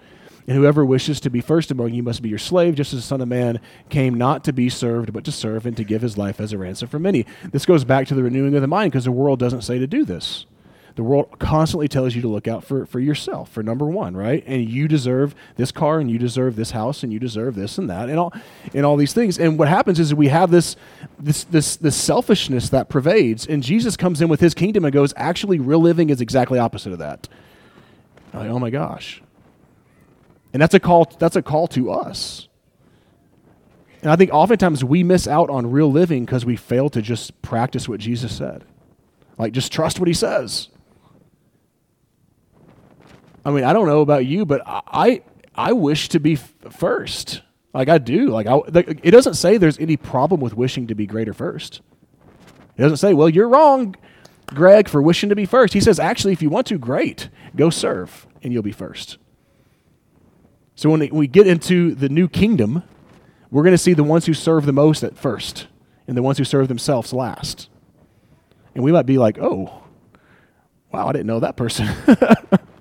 [0.48, 3.08] And whoever wishes to be first among you must be your slave, just as the
[3.08, 6.18] Son of Man came not to be served, but to serve and to give his
[6.18, 7.26] life as a ransom for many.
[7.52, 9.88] This goes back to the renewing of the mind because the world doesn't say to
[9.88, 10.46] do this.
[10.96, 14.42] The world constantly tells you to look out for, for yourself, for number one, right?
[14.48, 17.90] And you deserve this car, and you deserve this house, and you deserve this and
[17.90, 18.34] that, and all,
[18.74, 19.38] and all these things.
[19.38, 20.78] And what happens is we have this,
[21.20, 25.14] this, this, this selfishness that pervades, and Jesus comes in with his kingdom and goes,
[25.18, 27.28] actually, real living is exactly opposite of that.
[28.34, 29.22] Like, oh my gosh.
[30.54, 32.48] And that's a call, that's a call to us.
[34.02, 37.42] And I think oftentimes we miss out on real living because we fail to just
[37.42, 38.64] practice what Jesus said.
[39.38, 40.70] Like, just trust what he says.
[43.46, 45.22] I mean, I don't know about you, but I
[45.54, 47.42] I wish to be f- first.
[47.74, 48.30] Like I do.
[48.30, 51.82] Like I, it doesn't say there's any problem with wishing to be greater first.
[52.78, 53.96] It doesn't say, well, you're wrong,
[54.48, 55.74] Greg, for wishing to be first.
[55.74, 59.18] He says, actually, if you want to, great, go serve, and you'll be first.
[60.76, 62.84] So when we get into the new kingdom,
[63.50, 65.68] we're going to see the ones who serve the most at first,
[66.06, 67.70] and the ones who serve themselves last.
[68.74, 69.84] And we might be like, oh,
[70.92, 71.88] wow, I didn't know that person.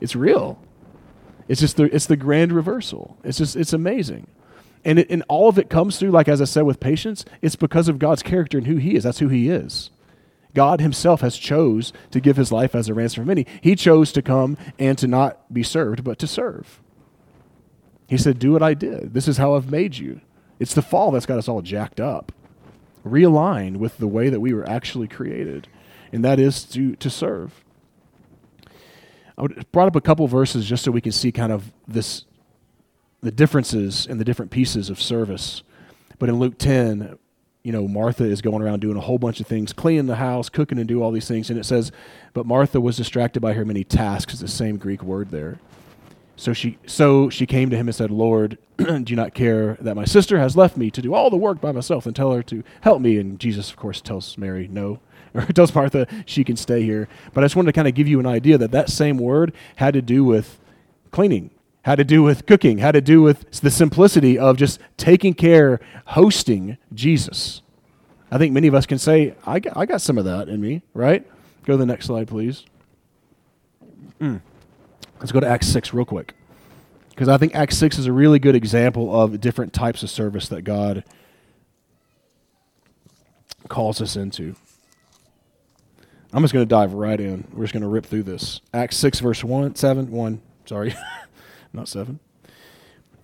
[0.00, 0.58] it's real.
[1.48, 3.16] It's just the, it's the grand reversal.
[3.24, 4.26] It's just, it's amazing.
[4.84, 7.56] And, it, and all of it comes through, like as I said, with patience, it's
[7.56, 9.04] because of God's character and who he is.
[9.04, 9.90] That's who he is.
[10.54, 13.46] God himself has chose to give his life as a ransom for many.
[13.60, 16.80] He chose to come and to not be served, but to serve.
[18.08, 19.14] He said, Do what I did.
[19.14, 20.20] This is how I've made you.
[20.58, 22.32] It's the fall that's got us all jacked up
[23.04, 25.68] realign with the way that we were actually created,
[26.12, 27.64] and that is to, to serve.
[29.38, 32.24] I brought up a couple verses just so we can see kind of this
[33.20, 35.62] the differences in the different pieces of service.
[36.18, 37.18] But in Luke 10,
[37.64, 40.48] you know, Martha is going around doing a whole bunch of things, cleaning the house,
[40.48, 41.50] cooking, and do all these things.
[41.50, 41.90] And it says,
[42.32, 44.34] but Martha was distracted by her many tasks.
[44.34, 45.58] It's the same Greek word there.
[46.36, 49.96] So she, so she came to him and said, Lord, do you not care that
[49.96, 52.44] my sister has left me to do all the work by myself and tell her
[52.44, 53.18] to help me?
[53.18, 55.00] And Jesus, of course, tells Mary no,
[55.34, 57.08] or tells Martha she can stay here.
[57.32, 59.52] But I just wanted to kind of give you an idea that that same word
[59.76, 60.60] had to do with
[61.10, 61.50] cleaning,
[61.82, 65.80] had to do with cooking, had to do with the simplicity of just taking care,
[66.06, 67.62] hosting Jesus.
[68.30, 70.60] I think many of us can say, I got, I got some of that in
[70.60, 71.26] me, right?
[71.64, 72.64] Go to the next slide, please.
[74.20, 74.40] Mm.
[75.18, 76.34] Let's go to Acts 6 real quick.
[77.10, 80.48] Because I think Acts 6 is a really good example of different types of service
[80.48, 81.04] that God
[83.68, 84.54] calls us into.
[86.32, 87.48] I'm just going to dive right in.
[87.52, 88.60] We're just going to rip through this.
[88.74, 90.94] Acts 6, verse 1, 7, 1, sorry,
[91.72, 92.20] not 7.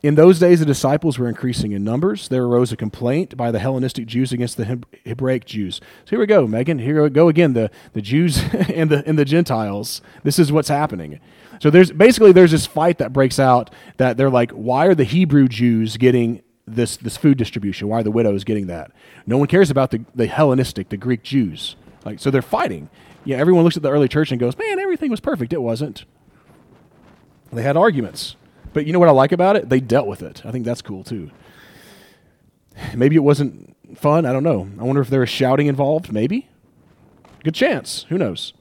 [0.03, 2.29] In those days, the disciples were increasing in numbers.
[2.29, 5.77] There arose a complaint by the Hellenistic Jews against the Hebraic Jews.
[6.05, 6.79] So here we go, Megan.
[6.79, 7.55] Here we go again.
[7.55, 10.03] The, the Jews and the and the Gentiles.
[10.23, 11.21] This is what's happening.
[11.59, 15.05] So there's basically there's this fight that breaks out that they're like, why are the
[15.05, 17.89] Hebrew Jews getting this this food distribution?
[17.89, 18.91] Why are the widows getting that?
[19.27, 21.77] No one cares about the, the Hellenistic, the Greek Jews.
[22.05, 22.91] Like so they're fighting.
[23.25, 25.53] Yeah, everyone looks at the early church and goes, Man, everything was perfect.
[25.53, 26.05] It wasn't.
[27.53, 28.37] They had arguments.
[28.73, 29.69] But you know what I like about it?
[29.69, 30.45] They dealt with it.
[30.45, 31.31] I think that's cool too.
[32.95, 34.27] Maybe it wasn't fun.
[34.27, 34.69] I don't know.
[34.81, 36.13] I wonder if there was shouting involved.
[36.13, 36.49] Maybe.
[37.45, 38.05] Good chance.
[38.09, 38.53] Who knows?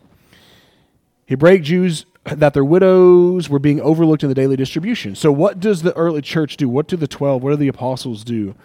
[1.25, 5.15] Hebraic Jews that their widows were being overlooked in the daily distribution.
[5.15, 6.69] So, what does the early church do?
[6.69, 8.55] What do the 12, what do the apostles do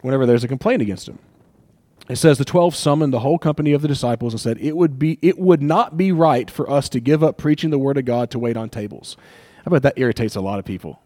[0.00, 1.18] whenever there's a complaint against them?
[2.10, 4.98] It says the 12 summoned the whole company of the disciples and said, it would,
[4.98, 8.04] be, it would not be right for us to give up preaching the word of
[8.04, 9.16] God to wait on tables.
[9.64, 11.00] I bet that irritates a lot of people.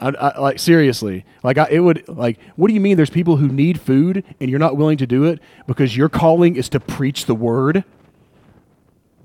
[0.00, 2.38] I, I, like seriously, like I, it would like.
[2.54, 2.96] What do you mean?
[2.96, 6.54] There's people who need food and you're not willing to do it because your calling
[6.54, 7.84] is to preach the word,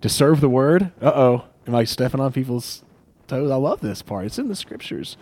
[0.02, 0.91] to serve the word.
[1.02, 2.84] Uh oh, am I stepping on people's
[3.28, 3.50] toes?
[3.50, 4.26] I love this part.
[4.26, 5.17] It's in the scriptures,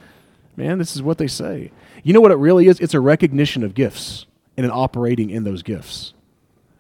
[0.58, 0.78] man.
[0.78, 1.72] This is what they say.
[2.04, 2.80] You know what it really is?
[2.82, 4.26] It's a recognition of gifts
[4.58, 6.14] and an operating in those gifts.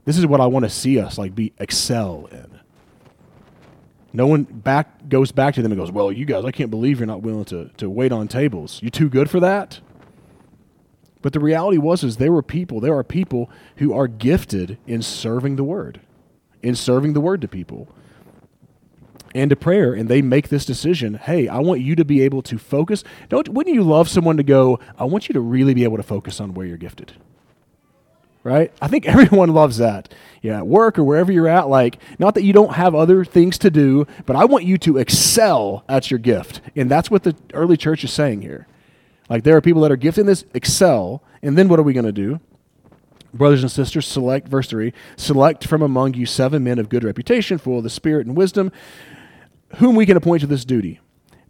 [0.06, 2.60] This is what I want to see us like be excel in.
[4.14, 7.00] No one back goes back to them and goes, "Well, you guys, I can't believe
[7.00, 8.80] you're not willing to to wait on tables.
[8.82, 9.82] You're too good for that."
[11.22, 15.02] But the reality was is there were people, there are people who are gifted in
[15.02, 16.02] serving the word,
[16.62, 17.88] in serving the word to people
[19.36, 22.42] and to prayer and they make this decision hey i want you to be able
[22.42, 25.84] to focus don't wouldn't you love someone to go i want you to really be
[25.84, 27.12] able to focus on where you're gifted
[28.46, 28.72] right?
[28.80, 30.14] I think everyone loves that.
[30.42, 33.58] Yeah, at work or wherever you're at, like, not that you don't have other things
[33.58, 36.62] to do, but I want you to excel at your gift.
[36.76, 38.68] And that's what the early church is saying here.
[39.28, 41.94] Like, there are people that are gifted in this, excel, and then what are we
[41.94, 42.40] going to do?
[43.34, 47.58] Brothers and sisters, select, verse 3 select from among you seven men of good reputation,
[47.58, 48.72] full of the Spirit and wisdom,
[49.78, 51.02] whom we can appoint to this duty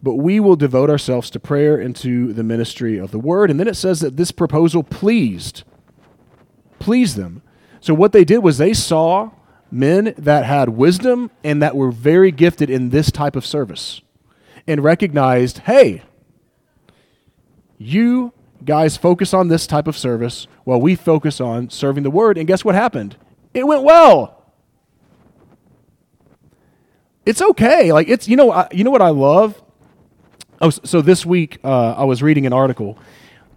[0.03, 3.49] but we will devote ourselves to prayer and to the ministry of the word.
[3.49, 5.63] And then it says that this proposal pleased
[6.79, 7.41] please them.
[7.79, 9.31] So what they did was they saw
[9.71, 14.01] men that had wisdom and that were very gifted in this type of service
[14.67, 16.03] and recognized hey,
[17.77, 18.33] you
[18.63, 22.37] guys focus on this type of service while we focus on serving the word.
[22.37, 23.17] And guess what happened?
[23.53, 24.35] It went well.
[27.25, 27.91] It's okay.
[27.91, 29.61] Like it's you know I, you know what I love.
[30.61, 32.97] Oh, so this week uh, I was reading an article,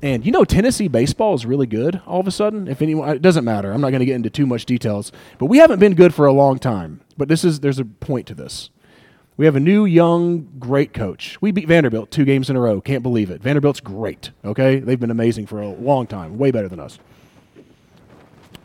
[0.02, 2.00] and you know Tennessee baseball is really good.
[2.06, 3.72] All of a sudden, if anyone, it doesn't matter.
[3.72, 6.26] I'm not going to get into too much details, but we haven't been good for
[6.26, 7.00] a long time.
[7.16, 8.70] But this is there's a point to this.
[9.36, 11.40] We have a new, young, great coach.
[11.40, 12.80] We beat Vanderbilt two games in a row.
[12.80, 13.40] Can't believe it.
[13.40, 14.80] Vanderbilt's great, okay?
[14.80, 16.98] They've been amazing for a long time, way better than us.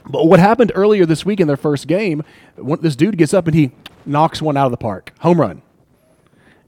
[0.10, 2.24] But what happened earlier this week in their first game,
[2.58, 3.72] this dude gets up and he
[4.06, 5.14] knocks one out of the park.
[5.20, 5.62] Home run.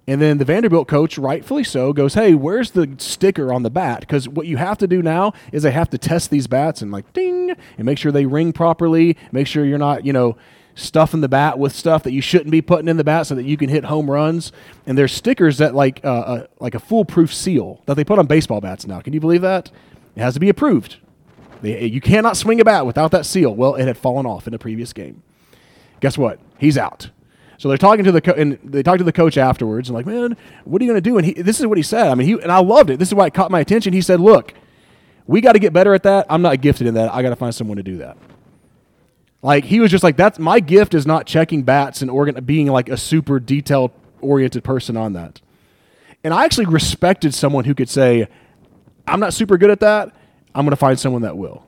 [0.08, 4.02] And then the Vanderbilt coach, rightfully so, goes, Hey, where's the sticker on the bat?
[4.02, 6.92] Because what you have to do now is they have to test these bats and
[6.92, 10.38] like ding and make sure they ring properly, make sure you're not, you know,
[10.76, 13.46] stuffing the bat with stuff that you shouldn't be putting in the bat so that
[13.46, 14.52] you can hit home runs.
[14.86, 18.28] And there's stickers that like uh, uh, like a foolproof seal that they put on
[18.28, 19.00] baseball bats now.
[19.00, 19.72] Can you believe that?
[20.16, 20.98] It has to be approved.
[21.62, 23.56] They, you cannot swing a bat without that seal.
[23.56, 25.24] Well, it had fallen off in a previous game.
[26.00, 26.40] Guess what?
[26.60, 27.10] He's out.
[27.58, 30.06] So they're talking to the co- and they talked to the coach afterwards and like,
[30.06, 31.18] man, what are you going to do?
[31.18, 32.08] And he, this is what he said.
[32.08, 33.00] I mean, he and I loved it.
[33.00, 33.94] This is why it caught my attention.
[33.94, 34.54] He said, "Look,
[35.28, 36.26] we got to get better at that.
[36.30, 37.14] I'm not gifted in that.
[37.14, 38.18] I got to find someone to do that."
[39.46, 42.66] Like he was just like, that's my gift is not checking bats and organ being
[42.66, 45.40] like a super detail oriented person on that.
[46.24, 48.28] And I actually respected someone who could say,
[49.08, 50.16] I'm not super good at that.
[50.56, 51.68] I'm going to find someone that will.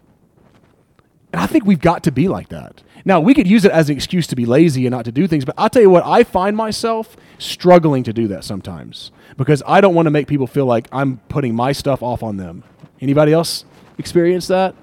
[1.38, 2.82] And I think we've got to be like that.
[3.06, 5.28] Now, we could use it as an excuse to be lazy and not to do
[5.28, 9.62] things, but I'll tell you what, I find myself struggling to do that sometimes because
[9.68, 12.64] I don't want to make people feel like I'm putting my stuff off on them.
[13.02, 13.66] Anybody else
[14.00, 14.74] experience that?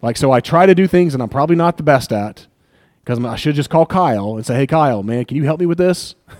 [0.00, 2.46] Like, so I try to do things and I'm probably not the best at
[3.04, 5.66] because I should just call Kyle and say, hey, Kyle, man, can you help me
[5.66, 6.14] with this?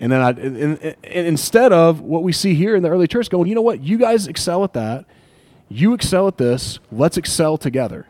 [0.00, 3.30] And then I, and, and, instead of what we see here in the early church
[3.30, 5.06] going, you know what, you guys excel at that.
[5.74, 6.78] You excel at this.
[6.92, 8.06] Let's excel together.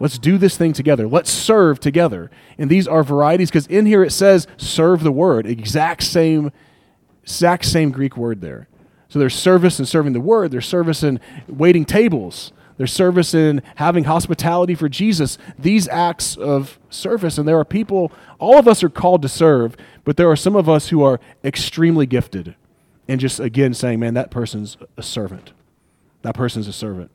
[0.00, 1.08] Let's do this thing together.
[1.08, 2.30] Let's serve together.
[2.56, 6.52] And these are varieties because in here it says serve the word, exact same,
[7.22, 8.68] exact same Greek word there.
[9.08, 10.50] So there's service in serving the word.
[10.50, 16.78] There's service in waiting tables there's service in having hospitality for Jesus, these acts of
[16.88, 17.36] service.
[17.36, 20.54] And there are people, all of us are called to serve, but there are some
[20.54, 22.54] of us who are extremely gifted.
[23.08, 25.52] And just again saying, man, that person's a servant.
[26.22, 27.10] That person's a servant.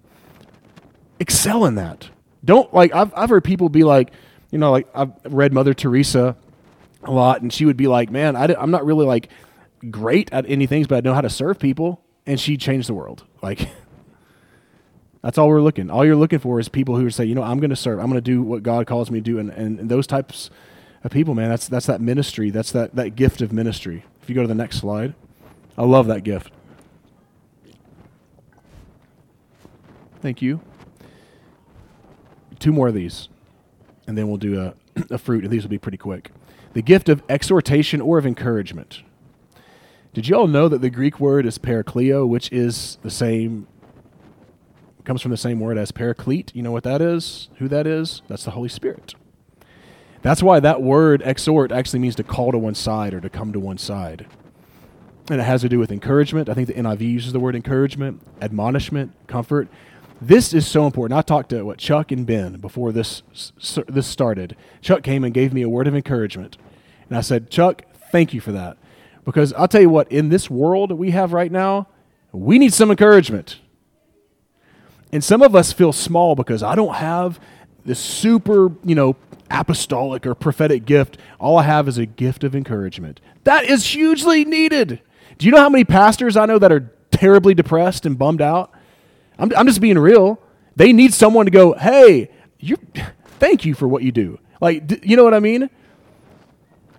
[1.20, 2.10] Excel in that.
[2.44, 4.12] Don't like, I've, I've heard people be like,
[4.52, 6.36] you know, like I've read Mother Teresa
[7.04, 9.30] a lot, and she would be like, man, I, I'm not really like
[9.90, 12.02] great at anything, but I know how to serve people.
[12.26, 13.26] And she changed the world.
[13.42, 13.68] Like,
[15.24, 15.90] That's all we're looking.
[15.90, 18.00] All you're looking for is people who would say, you know, I'm going to serve.
[18.00, 19.40] I'm going to do what God calls me to do.
[19.40, 20.50] And, and, and, those types
[21.02, 22.50] of people, man, that's, that's that ministry.
[22.50, 24.04] That's that, that gift of ministry.
[24.22, 25.16] If you go to the next slide,
[25.78, 26.52] I love that gift.
[30.24, 30.62] Thank you.
[32.60, 33.28] Two more of these,
[34.08, 34.74] and then we'll do a,
[35.14, 36.32] a fruit, and these will be pretty quick.
[36.72, 39.04] The gift of exhortation or of encouragement.
[40.14, 43.68] Did you all know that the Greek word is parakleo, which is the same
[45.04, 46.56] comes from the same word as paraclete.
[46.56, 47.50] You know what that is?
[47.58, 48.22] Who that is?
[48.30, 49.16] That's the Holy Spirit.
[50.22, 53.52] That's why that word exhort actually means to call to one side or to come
[53.52, 54.26] to one side.
[55.30, 56.50] And it has to do with encouragement.
[56.50, 59.70] I think the NIV uses the word encouragement, admonishment, comfort.
[60.26, 61.18] This is so important.
[61.18, 63.24] I talked to what Chuck and Ben before this
[63.88, 64.56] this started.
[64.80, 66.58] Chuck came and gave me a word of encouragement.
[67.10, 68.78] And I said, "Chuck, thank you for that."
[69.26, 71.88] Because I'll tell you what, in this world we have right now,
[72.32, 73.60] we need some encouragement.
[75.12, 77.40] And some of us feel small because I don't have
[77.86, 79.18] this super, you know,
[79.52, 81.18] apostolic or prophetic gift.
[81.38, 83.20] All I have is a gift of encouragement.
[83.44, 85.02] That is hugely needed.
[85.38, 88.73] Do you know how many pastors I know that are terribly depressed and bummed out?
[89.44, 90.40] I'm, I'm just being real.
[90.78, 92.78] They need someone to go, hey, you,
[93.26, 94.40] thank you for what you do.
[94.62, 95.70] Like, you know what I mean?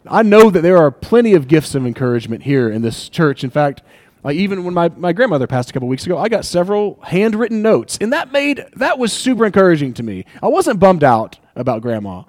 [0.07, 3.45] I know that there are plenty of gifts of encouragement here in this church.
[3.45, 3.81] In fact,
[4.23, 7.63] like even when my, my grandmother passed a couple weeks ago, I got several handwritten
[7.63, 10.27] notes, and that made that was super encouraging to me.
[10.43, 12.25] I wasn't bummed out about grandma,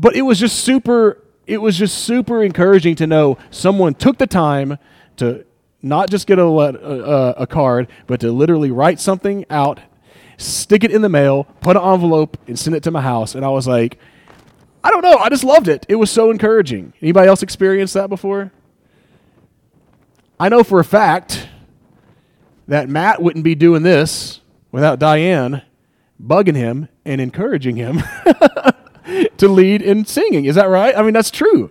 [0.00, 1.22] but it was just super.
[1.46, 4.78] It was just super encouraging to know someone took the time
[5.18, 5.44] to
[5.84, 9.80] not just get a, a, a card, but to literally write something out,
[10.36, 13.34] stick it in the mail, put an envelope, and send it to my house.
[13.34, 13.98] And I was like,
[14.82, 15.86] I don't know, I just loved it.
[15.88, 16.92] It was so encouraging.
[17.00, 18.52] Anybody else experienced that before?
[20.38, 21.48] I know for a fact
[22.66, 24.40] that Matt wouldn't be doing this
[24.72, 25.62] without Diane
[26.22, 28.02] bugging him and encouraging him.
[29.38, 30.44] to lead in singing.
[30.44, 30.96] Is that right?
[30.96, 31.70] I mean, that's true.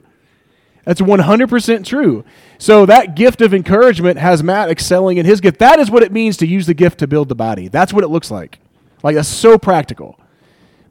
[0.85, 2.25] That's 100% true.
[2.57, 5.59] So that gift of encouragement has Matt excelling in his gift.
[5.59, 7.69] That is what it means to use the gift to build the body.
[7.69, 8.59] That's what it looks like.
[9.01, 10.19] Like, that's so practical.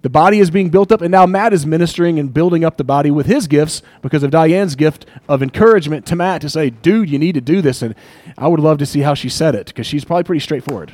[0.02, 2.84] The body is being built up, and now Matt is ministering and building up the
[2.84, 7.08] body with his gifts because of Diane's gift of encouragement to Matt to say, dude,
[7.08, 7.82] you need to do this.
[7.82, 7.94] And
[8.36, 10.92] I would love to see how she said it because she's probably pretty straightforward.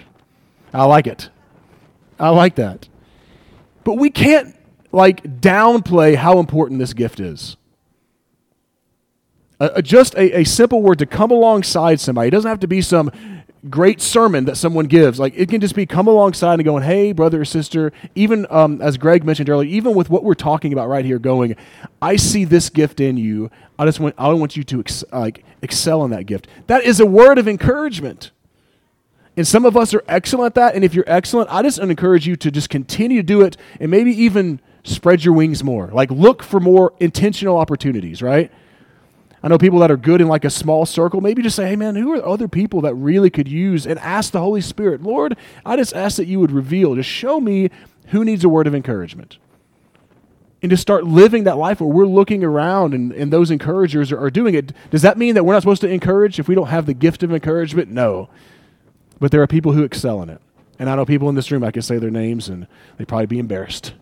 [0.75, 1.31] I like it.
[2.21, 2.89] I like that.
[3.85, 4.55] But we can't,
[4.93, 7.57] like, downplay how important this gift is.
[9.61, 12.29] Uh, just a, a simple word to come alongside somebody.
[12.29, 13.11] It doesn't have to be some
[13.69, 15.19] great sermon that someone gives.
[15.19, 18.81] Like it can just be come alongside and going, "Hey, brother or sister." Even um,
[18.81, 21.57] as Greg mentioned earlier, even with what we're talking about right here, going,
[22.01, 23.51] "I see this gift in you.
[23.79, 27.01] I just want I want you to ex- like excel in that gift." That is
[27.01, 28.31] a word of encouragement.
[29.37, 30.75] And some of us are excellent at that.
[30.75, 33.89] And if you're excellent, I just encourage you to just continue to do it and
[33.89, 35.91] maybe even spread your wings more.
[35.93, 38.51] Like look for more intentional opportunities, right?
[39.43, 41.21] I know people that are good in like a small circle.
[41.21, 44.33] Maybe just say, hey, man, who are other people that really could use and ask
[44.33, 47.71] the Holy Spirit, Lord, I just ask that you would reveal, just show me
[48.09, 49.39] who needs a word of encouragement.
[50.61, 54.19] And to start living that life where we're looking around and, and those encouragers are,
[54.19, 54.73] are doing it.
[54.91, 57.23] Does that mean that we're not supposed to encourage if we don't have the gift
[57.23, 57.91] of encouragement?
[57.91, 58.29] No.
[59.21, 60.41] But there are people who excel in it.
[60.81, 62.67] And I know people in this room, I can say their names and
[62.97, 63.95] they'd probably be embarrassed.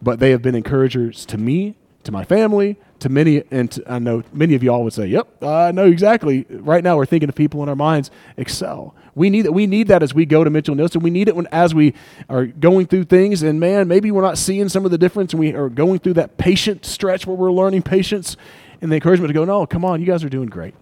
[0.00, 3.98] But they have been encouragers to me, to my family, to many, and to, I
[3.98, 7.28] know many of you all would say, "Yep, I know exactly." Right now, we're thinking
[7.28, 8.94] of people in our minds excel.
[9.14, 9.52] We need that.
[9.52, 11.02] We need that as we go to Mitchell Neilson.
[11.02, 11.94] We need it when as we
[12.28, 15.40] are going through things, and man, maybe we're not seeing some of the difference, and
[15.40, 18.36] we are going through that patient stretch where we're learning patience,
[18.80, 20.74] and the encouragement to go, "No, come on, you guys are doing great.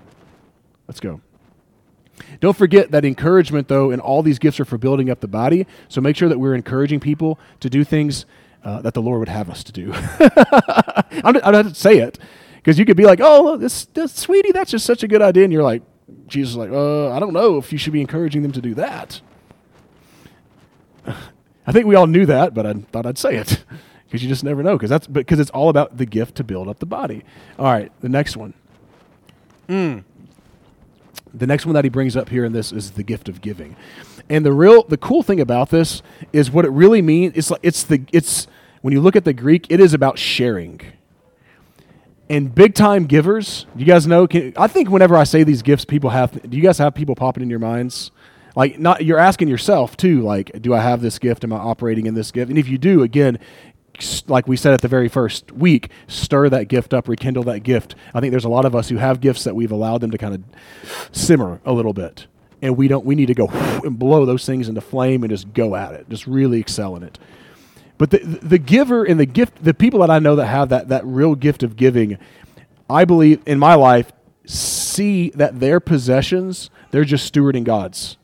[0.86, 1.20] Let's go."
[2.40, 5.66] Don't forget that encouragement, though, and all these gifts are for building up the body.
[5.88, 8.26] So make sure that we're encouraging people to do things
[8.64, 9.92] uh, that the Lord would have us to do.
[11.24, 12.18] I'm, have to say it
[12.56, 15.44] because you could be like, "Oh, this, this, sweetie, that's just such a good idea,"
[15.44, 15.82] and you're like,
[16.26, 19.20] Jesus, like, uh, I don't know if you should be encouraging them to do that.
[21.06, 23.64] I think we all knew that, but I thought I'd say it
[24.06, 26.68] because you just never know because that's because it's all about the gift to build
[26.68, 27.24] up the body.
[27.58, 28.54] All right, the next one.
[29.68, 30.04] Mm.
[31.34, 33.76] The next one that he brings up here in this is the gift of giving.
[34.28, 36.02] And the real the cool thing about this
[36.32, 38.46] is what it really means it's like it's the it's
[38.82, 40.80] when you look at the Greek it is about sharing.
[42.30, 45.84] And big time givers, you guys know can, I think whenever I say these gifts
[45.84, 48.10] people have do you guys have people popping in your minds?
[48.54, 52.06] Like not you're asking yourself too like do I have this gift am I operating
[52.06, 52.50] in this gift?
[52.50, 53.38] And if you do again
[54.28, 57.94] like we said at the very first week, stir that gift up, rekindle that gift.
[58.14, 60.18] I think there's a lot of us who have gifts that we've allowed them to
[60.18, 60.42] kind of
[61.12, 62.26] simmer a little bit.
[62.60, 63.46] And we don't we need to go
[63.84, 67.02] and blow those things into flame and just go at it just really excel in
[67.02, 67.18] it.
[67.98, 70.88] But the the giver and the gift the people that i know that have that
[70.88, 72.16] that real gift of giving
[72.88, 74.12] i believe in my life
[74.44, 78.16] see that their possessions they're just stewarding god's.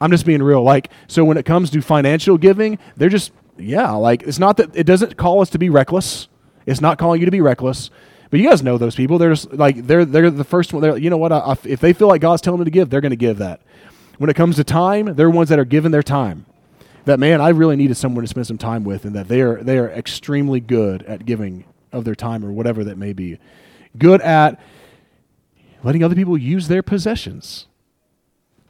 [0.00, 3.90] I'm just being real like so when it comes to financial giving they're just yeah
[3.92, 6.28] like it's not that it doesn't call us to be reckless
[6.66, 7.90] it's not calling you to be reckless
[8.30, 9.18] but you guys know those people.
[9.18, 10.82] They're just like they're they're the first one.
[10.82, 11.32] They're you know what?
[11.32, 13.60] I, if they feel like God's telling them to give, they're going to give that.
[14.18, 16.46] When it comes to time, they're ones that are giving their time.
[17.04, 19.62] That man, I really needed someone to spend some time with, and that they are
[19.62, 23.38] they are extremely good at giving of their time or whatever that may be.
[23.96, 24.60] Good at
[25.84, 27.66] letting other people use their possessions.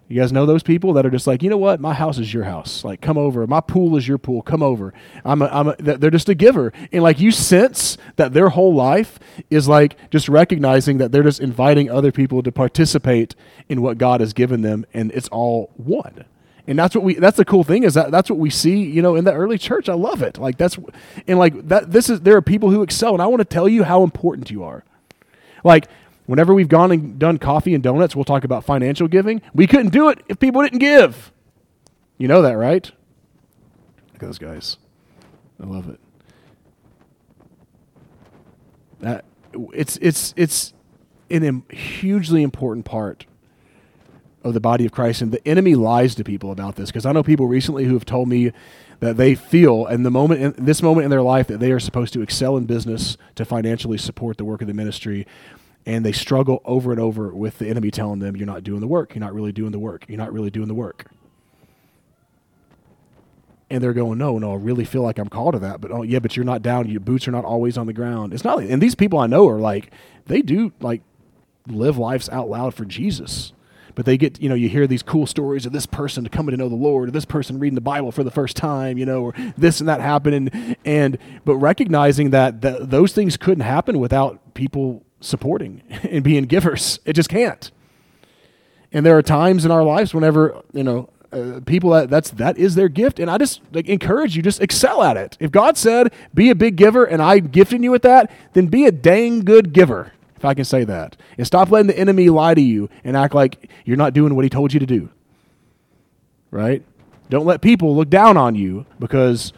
[0.08, 2.32] You guys know those people that are just like, you know what, my house is
[2.32, 2.84] your house.
[2.84, 3.44] Like, come over.
[3.46, 4.40] My pool is your pool.
[4.40, 4.94] Come over.
[5.24, 8.72] I'm a, I'm a, they're just a giver, and like you sense that their whole
[8.72, 9.18] life
[9.50, 13.34] is like just recognizing that they're just inviting other people to participate
[13.68, 16.24] in what God has given them, and it's all one.
[16.68, 17.14] And that's what we.
[17.14, 18.82] That's the cool thing is that that's what we see.
[18.82, 20.38] You know, in the early church, I love it.
[20.38, 20.78] Like that's,
[21.26, 21.92] and like that.
[21.92, 24.50] This is there are people who excel, and I want to tell you how important
[24.50, 24.84] you are.
[25.62, 25.86] Like
[26.26, 29.40] Whenever we've gone and done coffee and donuts, we'll talk about financial giving.
[29.54, 31.32] We couldn't do it if people didn't give.
[32.18, 32.90] You know that, right?
[34.12, 34.78] Look at those guys.
[35.62, 36.00] I love it.
[39.00, 39.24] That
[39.72, 40.72] it's it's it's
[41.30, 43.26] an hugely important part
[44.42, 47.12] of the body of Christ, and the enemy lies to people about this because I
[47.12, 48.52] know people recently who have told me
[49.00, 51.80] that they feel in the moment in this moment in their life that they are
[51.80, 55.26] supposed to excel in business to financially support the work of the ministry
[55.86, 58.88] and they struggle over and over with the enemy telling them, You're not doing the
[58.88, 59.14] work.
[59.14, 60.04] You're not really doing the work.
[60.08, 61.10] You're not really doing the work.
[63.70, 65.80] And they're going, No, no, I really feel like I'm called to that.
[65.80, 66.88] But oh, yeah, but you're not down.
[66.88, 68.34] Your boots are not always on the ground.
[68.34, 69.92] It's not, and these people I know are like,
[70.26, 71.02] they do like
[71.68, 73.52] live lives out loud for Jesus.
[73.96, 76.56] but they get you know you hear these cool stories of this person coming to
[76.56, 79.22] know the Lord, or this person reading the Bible for the first time, you know,
[79.22, 84.54] or this and that happening, and, but recognizing that th- those things couldn't happen without
[84.54, 87.00] people supporting and being givers.
[87.04, 87.70] It just can't.
[88.92, 92.56] And there are times in our lives whenever you know uh, people that that's that
[92.56, 95.36] is their gift, and I just like encourage you just excel at it.
[95.40, 98.86] If God said be a big giver, and I gifted you with that, then be
[98.86, 102.54] a dang good giver, if I can say that, and stop letting the enemy lie
[102.54, 105.10] to you and act like you're not doing what he told you to do.
[106.50, 106.82] Right?
[107.28, 109.52] Don't let people look down on you because,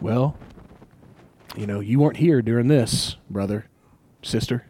[0.00, 0.36] well,
[1.56, 3.66] you know, you weren't here during this, brother,
[4.22, 4.66] sister.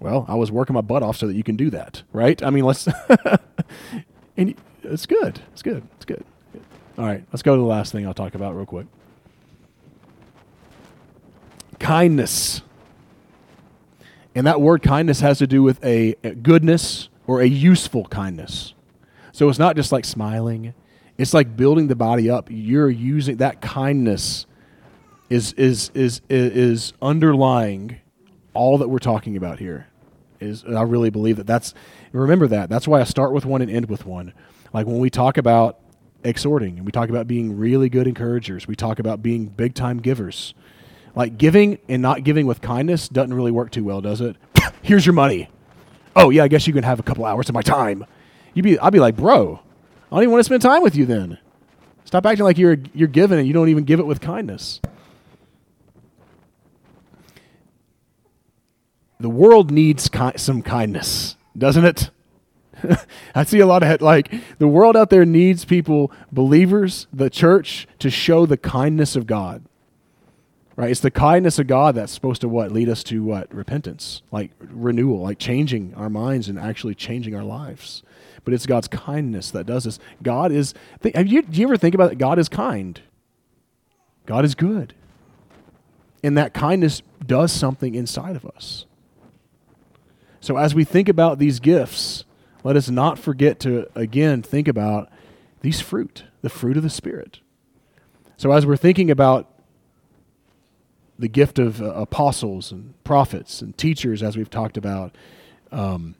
[0.00, 2.40] Well, I was working my butt off so that you can do that, right?
[2.42, 2.88] I mean, let's.
[4.36, 5.40] and it's good.
[5.52, 5.82] It's good.
[5.96, 6.24] It's good.
[6.96, 8.86] All right, let's go to the last thing I'll talk about real quick.
[11.78, 12.62] Kindness.
[14.34, 18.74] And that word kindness has to do with a, a goodness or a useful kindness.
[19.32, 20.74] So it's not just like smiling,
[21.16, 22.48] it's like building the body up.
[22.50, 24.46] You're using that kindness
[25.30, 28.00] is is is is underlying
[28.58, 29.86] all that we're talking about here.
[30.40, 31.74] Is I really believe that that's
[32.12, 32.68] remember that.
[32.68, 34.32] That's why I start with one and end with one.
[34.72, 35.78] Like when we talk about
[36.24, 39.98] exhorting and we talk about being really good encouragers, we talk about being big time
[39.98, 40.54] givers.
[41.14, 44.36] Like giving and not giving with kindness doesn't really work too well, does it?
[44.82, 45.48] Here's your money.
[46.14, 48.04] Oh yeah, I guess you can have a couple hours of my time.
[48.54, 49.60] You'd be I'd be like, bro,
[50.10, 51.38] I don't even want to spend time with you then.
[52.04, 54.80] Stop acting like you're you're giving and you don't even give it with kindness.
[59.20, 62.10] The world needs ki- some kindness, doesn't it?
[63.34, 67.86] I see a lot of like the world out there needs people, believers, the church,
[67.98, 69.64] to show the kindness of God.
[70.76, 70.90] Right?
[70.92, 74.52] It's the kindness of God that's supposed to what lead us to what repentance, like
[74.60, 78.04] renewal, like changing our minds and actually changing our lives.
[78.44, 79.98] But it's God's kindness that does this.
[80.22, 80.74] God is.
[81.14, 81.42] Have you?
[81.42, 82.18] Do you ever think about it?
[82.18, 83.00] God is kind.
[84.24, 84.94] God is good,
[86.22, 88.86] and that kindness does something inside of us.
[90.40, 92.24] So as we think about these gifts,
[92.64, 95.10] let us not forget to, again, think about
[95.60, 97.40] these fruit, the fruit of the Spirit.
[98.36, 99.52] So, as we're thinking about
[101.18, 105.16] the gift of uh, apostles and prophets and teachers, as we've talked about,
[105.72, 106.14] um,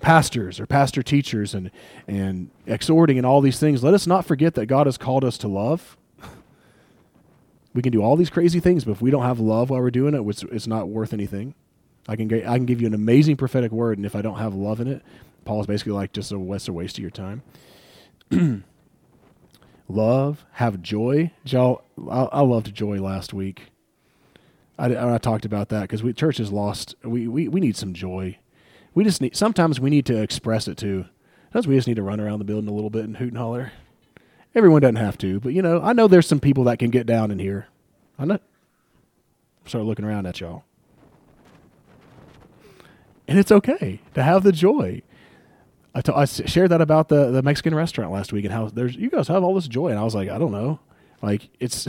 [0.00, 1.70] pastors or pastor teachers and,
[2.06, 5.36] and exhorting and all these things, let us not forget that God has called us
[5.38, 5.96] to love.
[7.74, 9.90] we can do all these crazy things, but if we don't have love while we're
[9.90, 11.54] doing it, it's, it's not worth anything.
[12.10, 14.52] I can, I can give you an amazing prophetic word, and if I don't have
[14.52, 15.00] love in it,
[15.44, 17.44] Paul's basically like just a waste, a waste of your time.
[19.88, 21.30] love, have joy.
[21.44, 23.66] Y'all, I, I, loved joy last week.
[24.76, 26.96] I, I talked about that because we church has lost.
[27.04, 28.38] We, we we need some joy.
[28.92, 29.36] We just need.
[29.36, 31.04] Sometimes we need to express it too.
[31.52, 33.38] Sometimes we just need to run around the building a little bit and hoot and
[33.38, 33.70] holler.
[34.52, 37.06] Everyone doesn't have to, but you know, I know there's some people that can get
[37.06, 37.68] down in here.
[38.18, 38.40] I know.
[39.64, 40.64] Start looking around at y'all.
[43.30, 45.02] And it's okay to have the joy.
[45.94, 48.96] I, t- I shared that about the, the Mexican restaurant last week and how there's
[48.96, 50.80] you guys have all this joy, and I was like, I don't know,
[51.22, 51.86] like it's.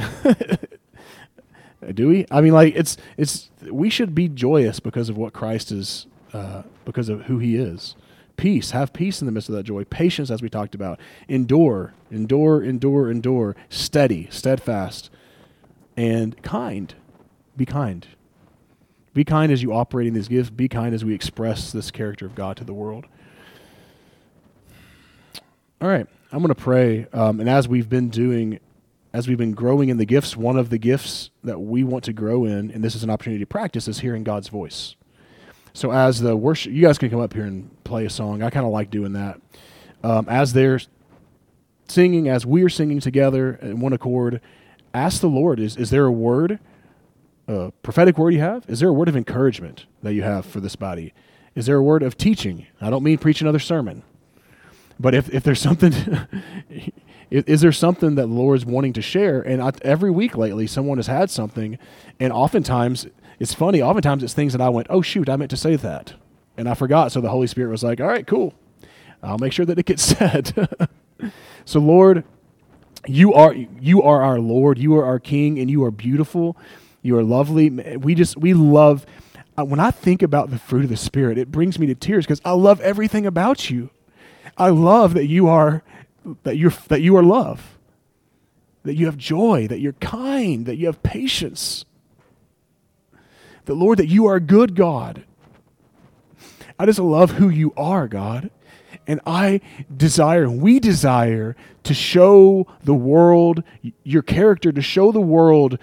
[1.94, 2.28] do we?
[2.30, 6.62] I mean, like it's it's we should be joyous because of what Christ is, uh,
[6.86, 7.96] because of who He is.
[8.38, 9.84] Peace, have peace in the midst of that joy.
[9.84, 11.00] Patience, as we talked about.
[11.28, 13.56] Endure, endure, endure, endure.
[13.68, 15.10] Steady, steadfast,
[15.98, 16.94] and kind.
[17.58, 18.08] Be kind.
[19.14, 20.50] Be kind as you operate in these gifts.
[20.50, 23.06] Be kind as we express this character of God to the world.
[25.82, 27.08] All right, I'm going to pray.
[27.12, 28.60] Um, and as we've been doing,
[29.14, 32.14] as we've been growing in the gifts, one of the gifts that we want to
[32.14, 34.96] grow in, and this is an opportunity to practice, is hearing God's voice.
[35.74, 38.44] So as the worship, you guys can come up here and play a song.
[38.44, 39.42] I kind of like doing that.
[40.04, 40.80] Um, as they're
[41.88, 44.42] singing, as we're singing together in one accord,
[44.94, 46.60] ask the Lord: Is is there a word,
[47.52, 48.66] a prophetic word you have?
[48.68, 51.14] Is there a word of encouragement that you have for this body?
[51.56, 52.66] Is there a word of teaching?
[52.80, 54.04] I don't mean preach another sermon.
[55.00, 55.94] But if, if there's something,
[57.32, 59.42] is, there something that the Lord's wanting to share?
[59.42, 61.80] And I, every week lately, someone has had something,
[62.20, 63.08] and oftentimes
[63.40, 63.82] it's funny.
[63.82, 66.14] Oftentimes it's things that I went, oh shoot, I meant to say that,
[66.56, 67.12] and I forgot.
[67.12, 68.54] So the Holy Spirit was like, all right, cool,
[69.24, 70.54] I'll make sure that it gets said.
[71.66, 72.24] so Lord,
[73.08, 74.78] you are you are our Lord.
[74.78, 76.56] You are our King, and you are beautiful.
[77.02, 77.70] You are lovely.
[77.70, 79.06] We just we love.
[79.58, 82.26] Uh, when I think about the fruit of the Spirit, it brings me to tears
[82.26, 83.90] because I love everything about you.
[84.58, 85.84] I love that you are
[86.44, 87.78] that you're that you are love.
[88.84, 91.86] That you have joy, that you're kind, that you have patience.
[93.66, 95.24] The Lord, that you are good God.
[96.80, 98.50] I just love who you are, God.
[99.06, 99.62] And I
[99.96, 103.64] desire, we desire to show the world
[104.04, 105.78] your character, to show the world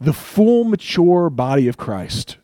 [0.00, 2.38] the full, mature body of Christ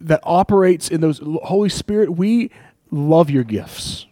[0.00, 1.20] that operates in those.
[1.44, 2.50] Holy Spirit, we
[2.90, 4.06] love your gifts.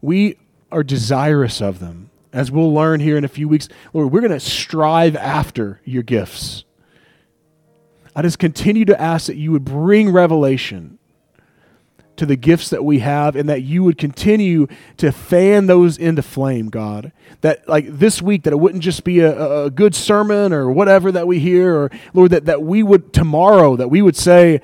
[0.00, 0.38] We
[0.70, 2.10] are desirous of them.
[2.32, 6.02] As we'll learn here in a few weeks, Lord, we're going to strive after your
[6.02, 6.64] gifts.
[8.14, 10.98] I just continue to ask that you would bring revelation
[12.16, 16.22] to the gifts that we have and that you would continue to fan those into
[16.22, 17.12] flame, God.
[17.40, 21.10] That, like this week, that it wouldn't just be a, a good sermon or whatever
[21.12, 24.60] that we hear, or Lord, that, that we would tomorrow, that we would say,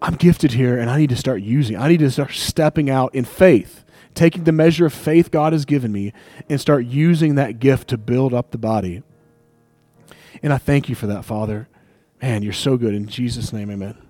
[0.00, 3.14] I'm gifted here and I need to start using, I need to start stepping out
[3.14, 3.84] in faith,
[4.14, 6.12] taking the measure of faith God has given me
[6.48, 9.02] and start using that gift to build up the body.
[10.42, 11.68] And I thank you for that, Father.
[12.22, 12.94] Man, you're so good.
[12.94, 14.05] In Jesus' name, amen.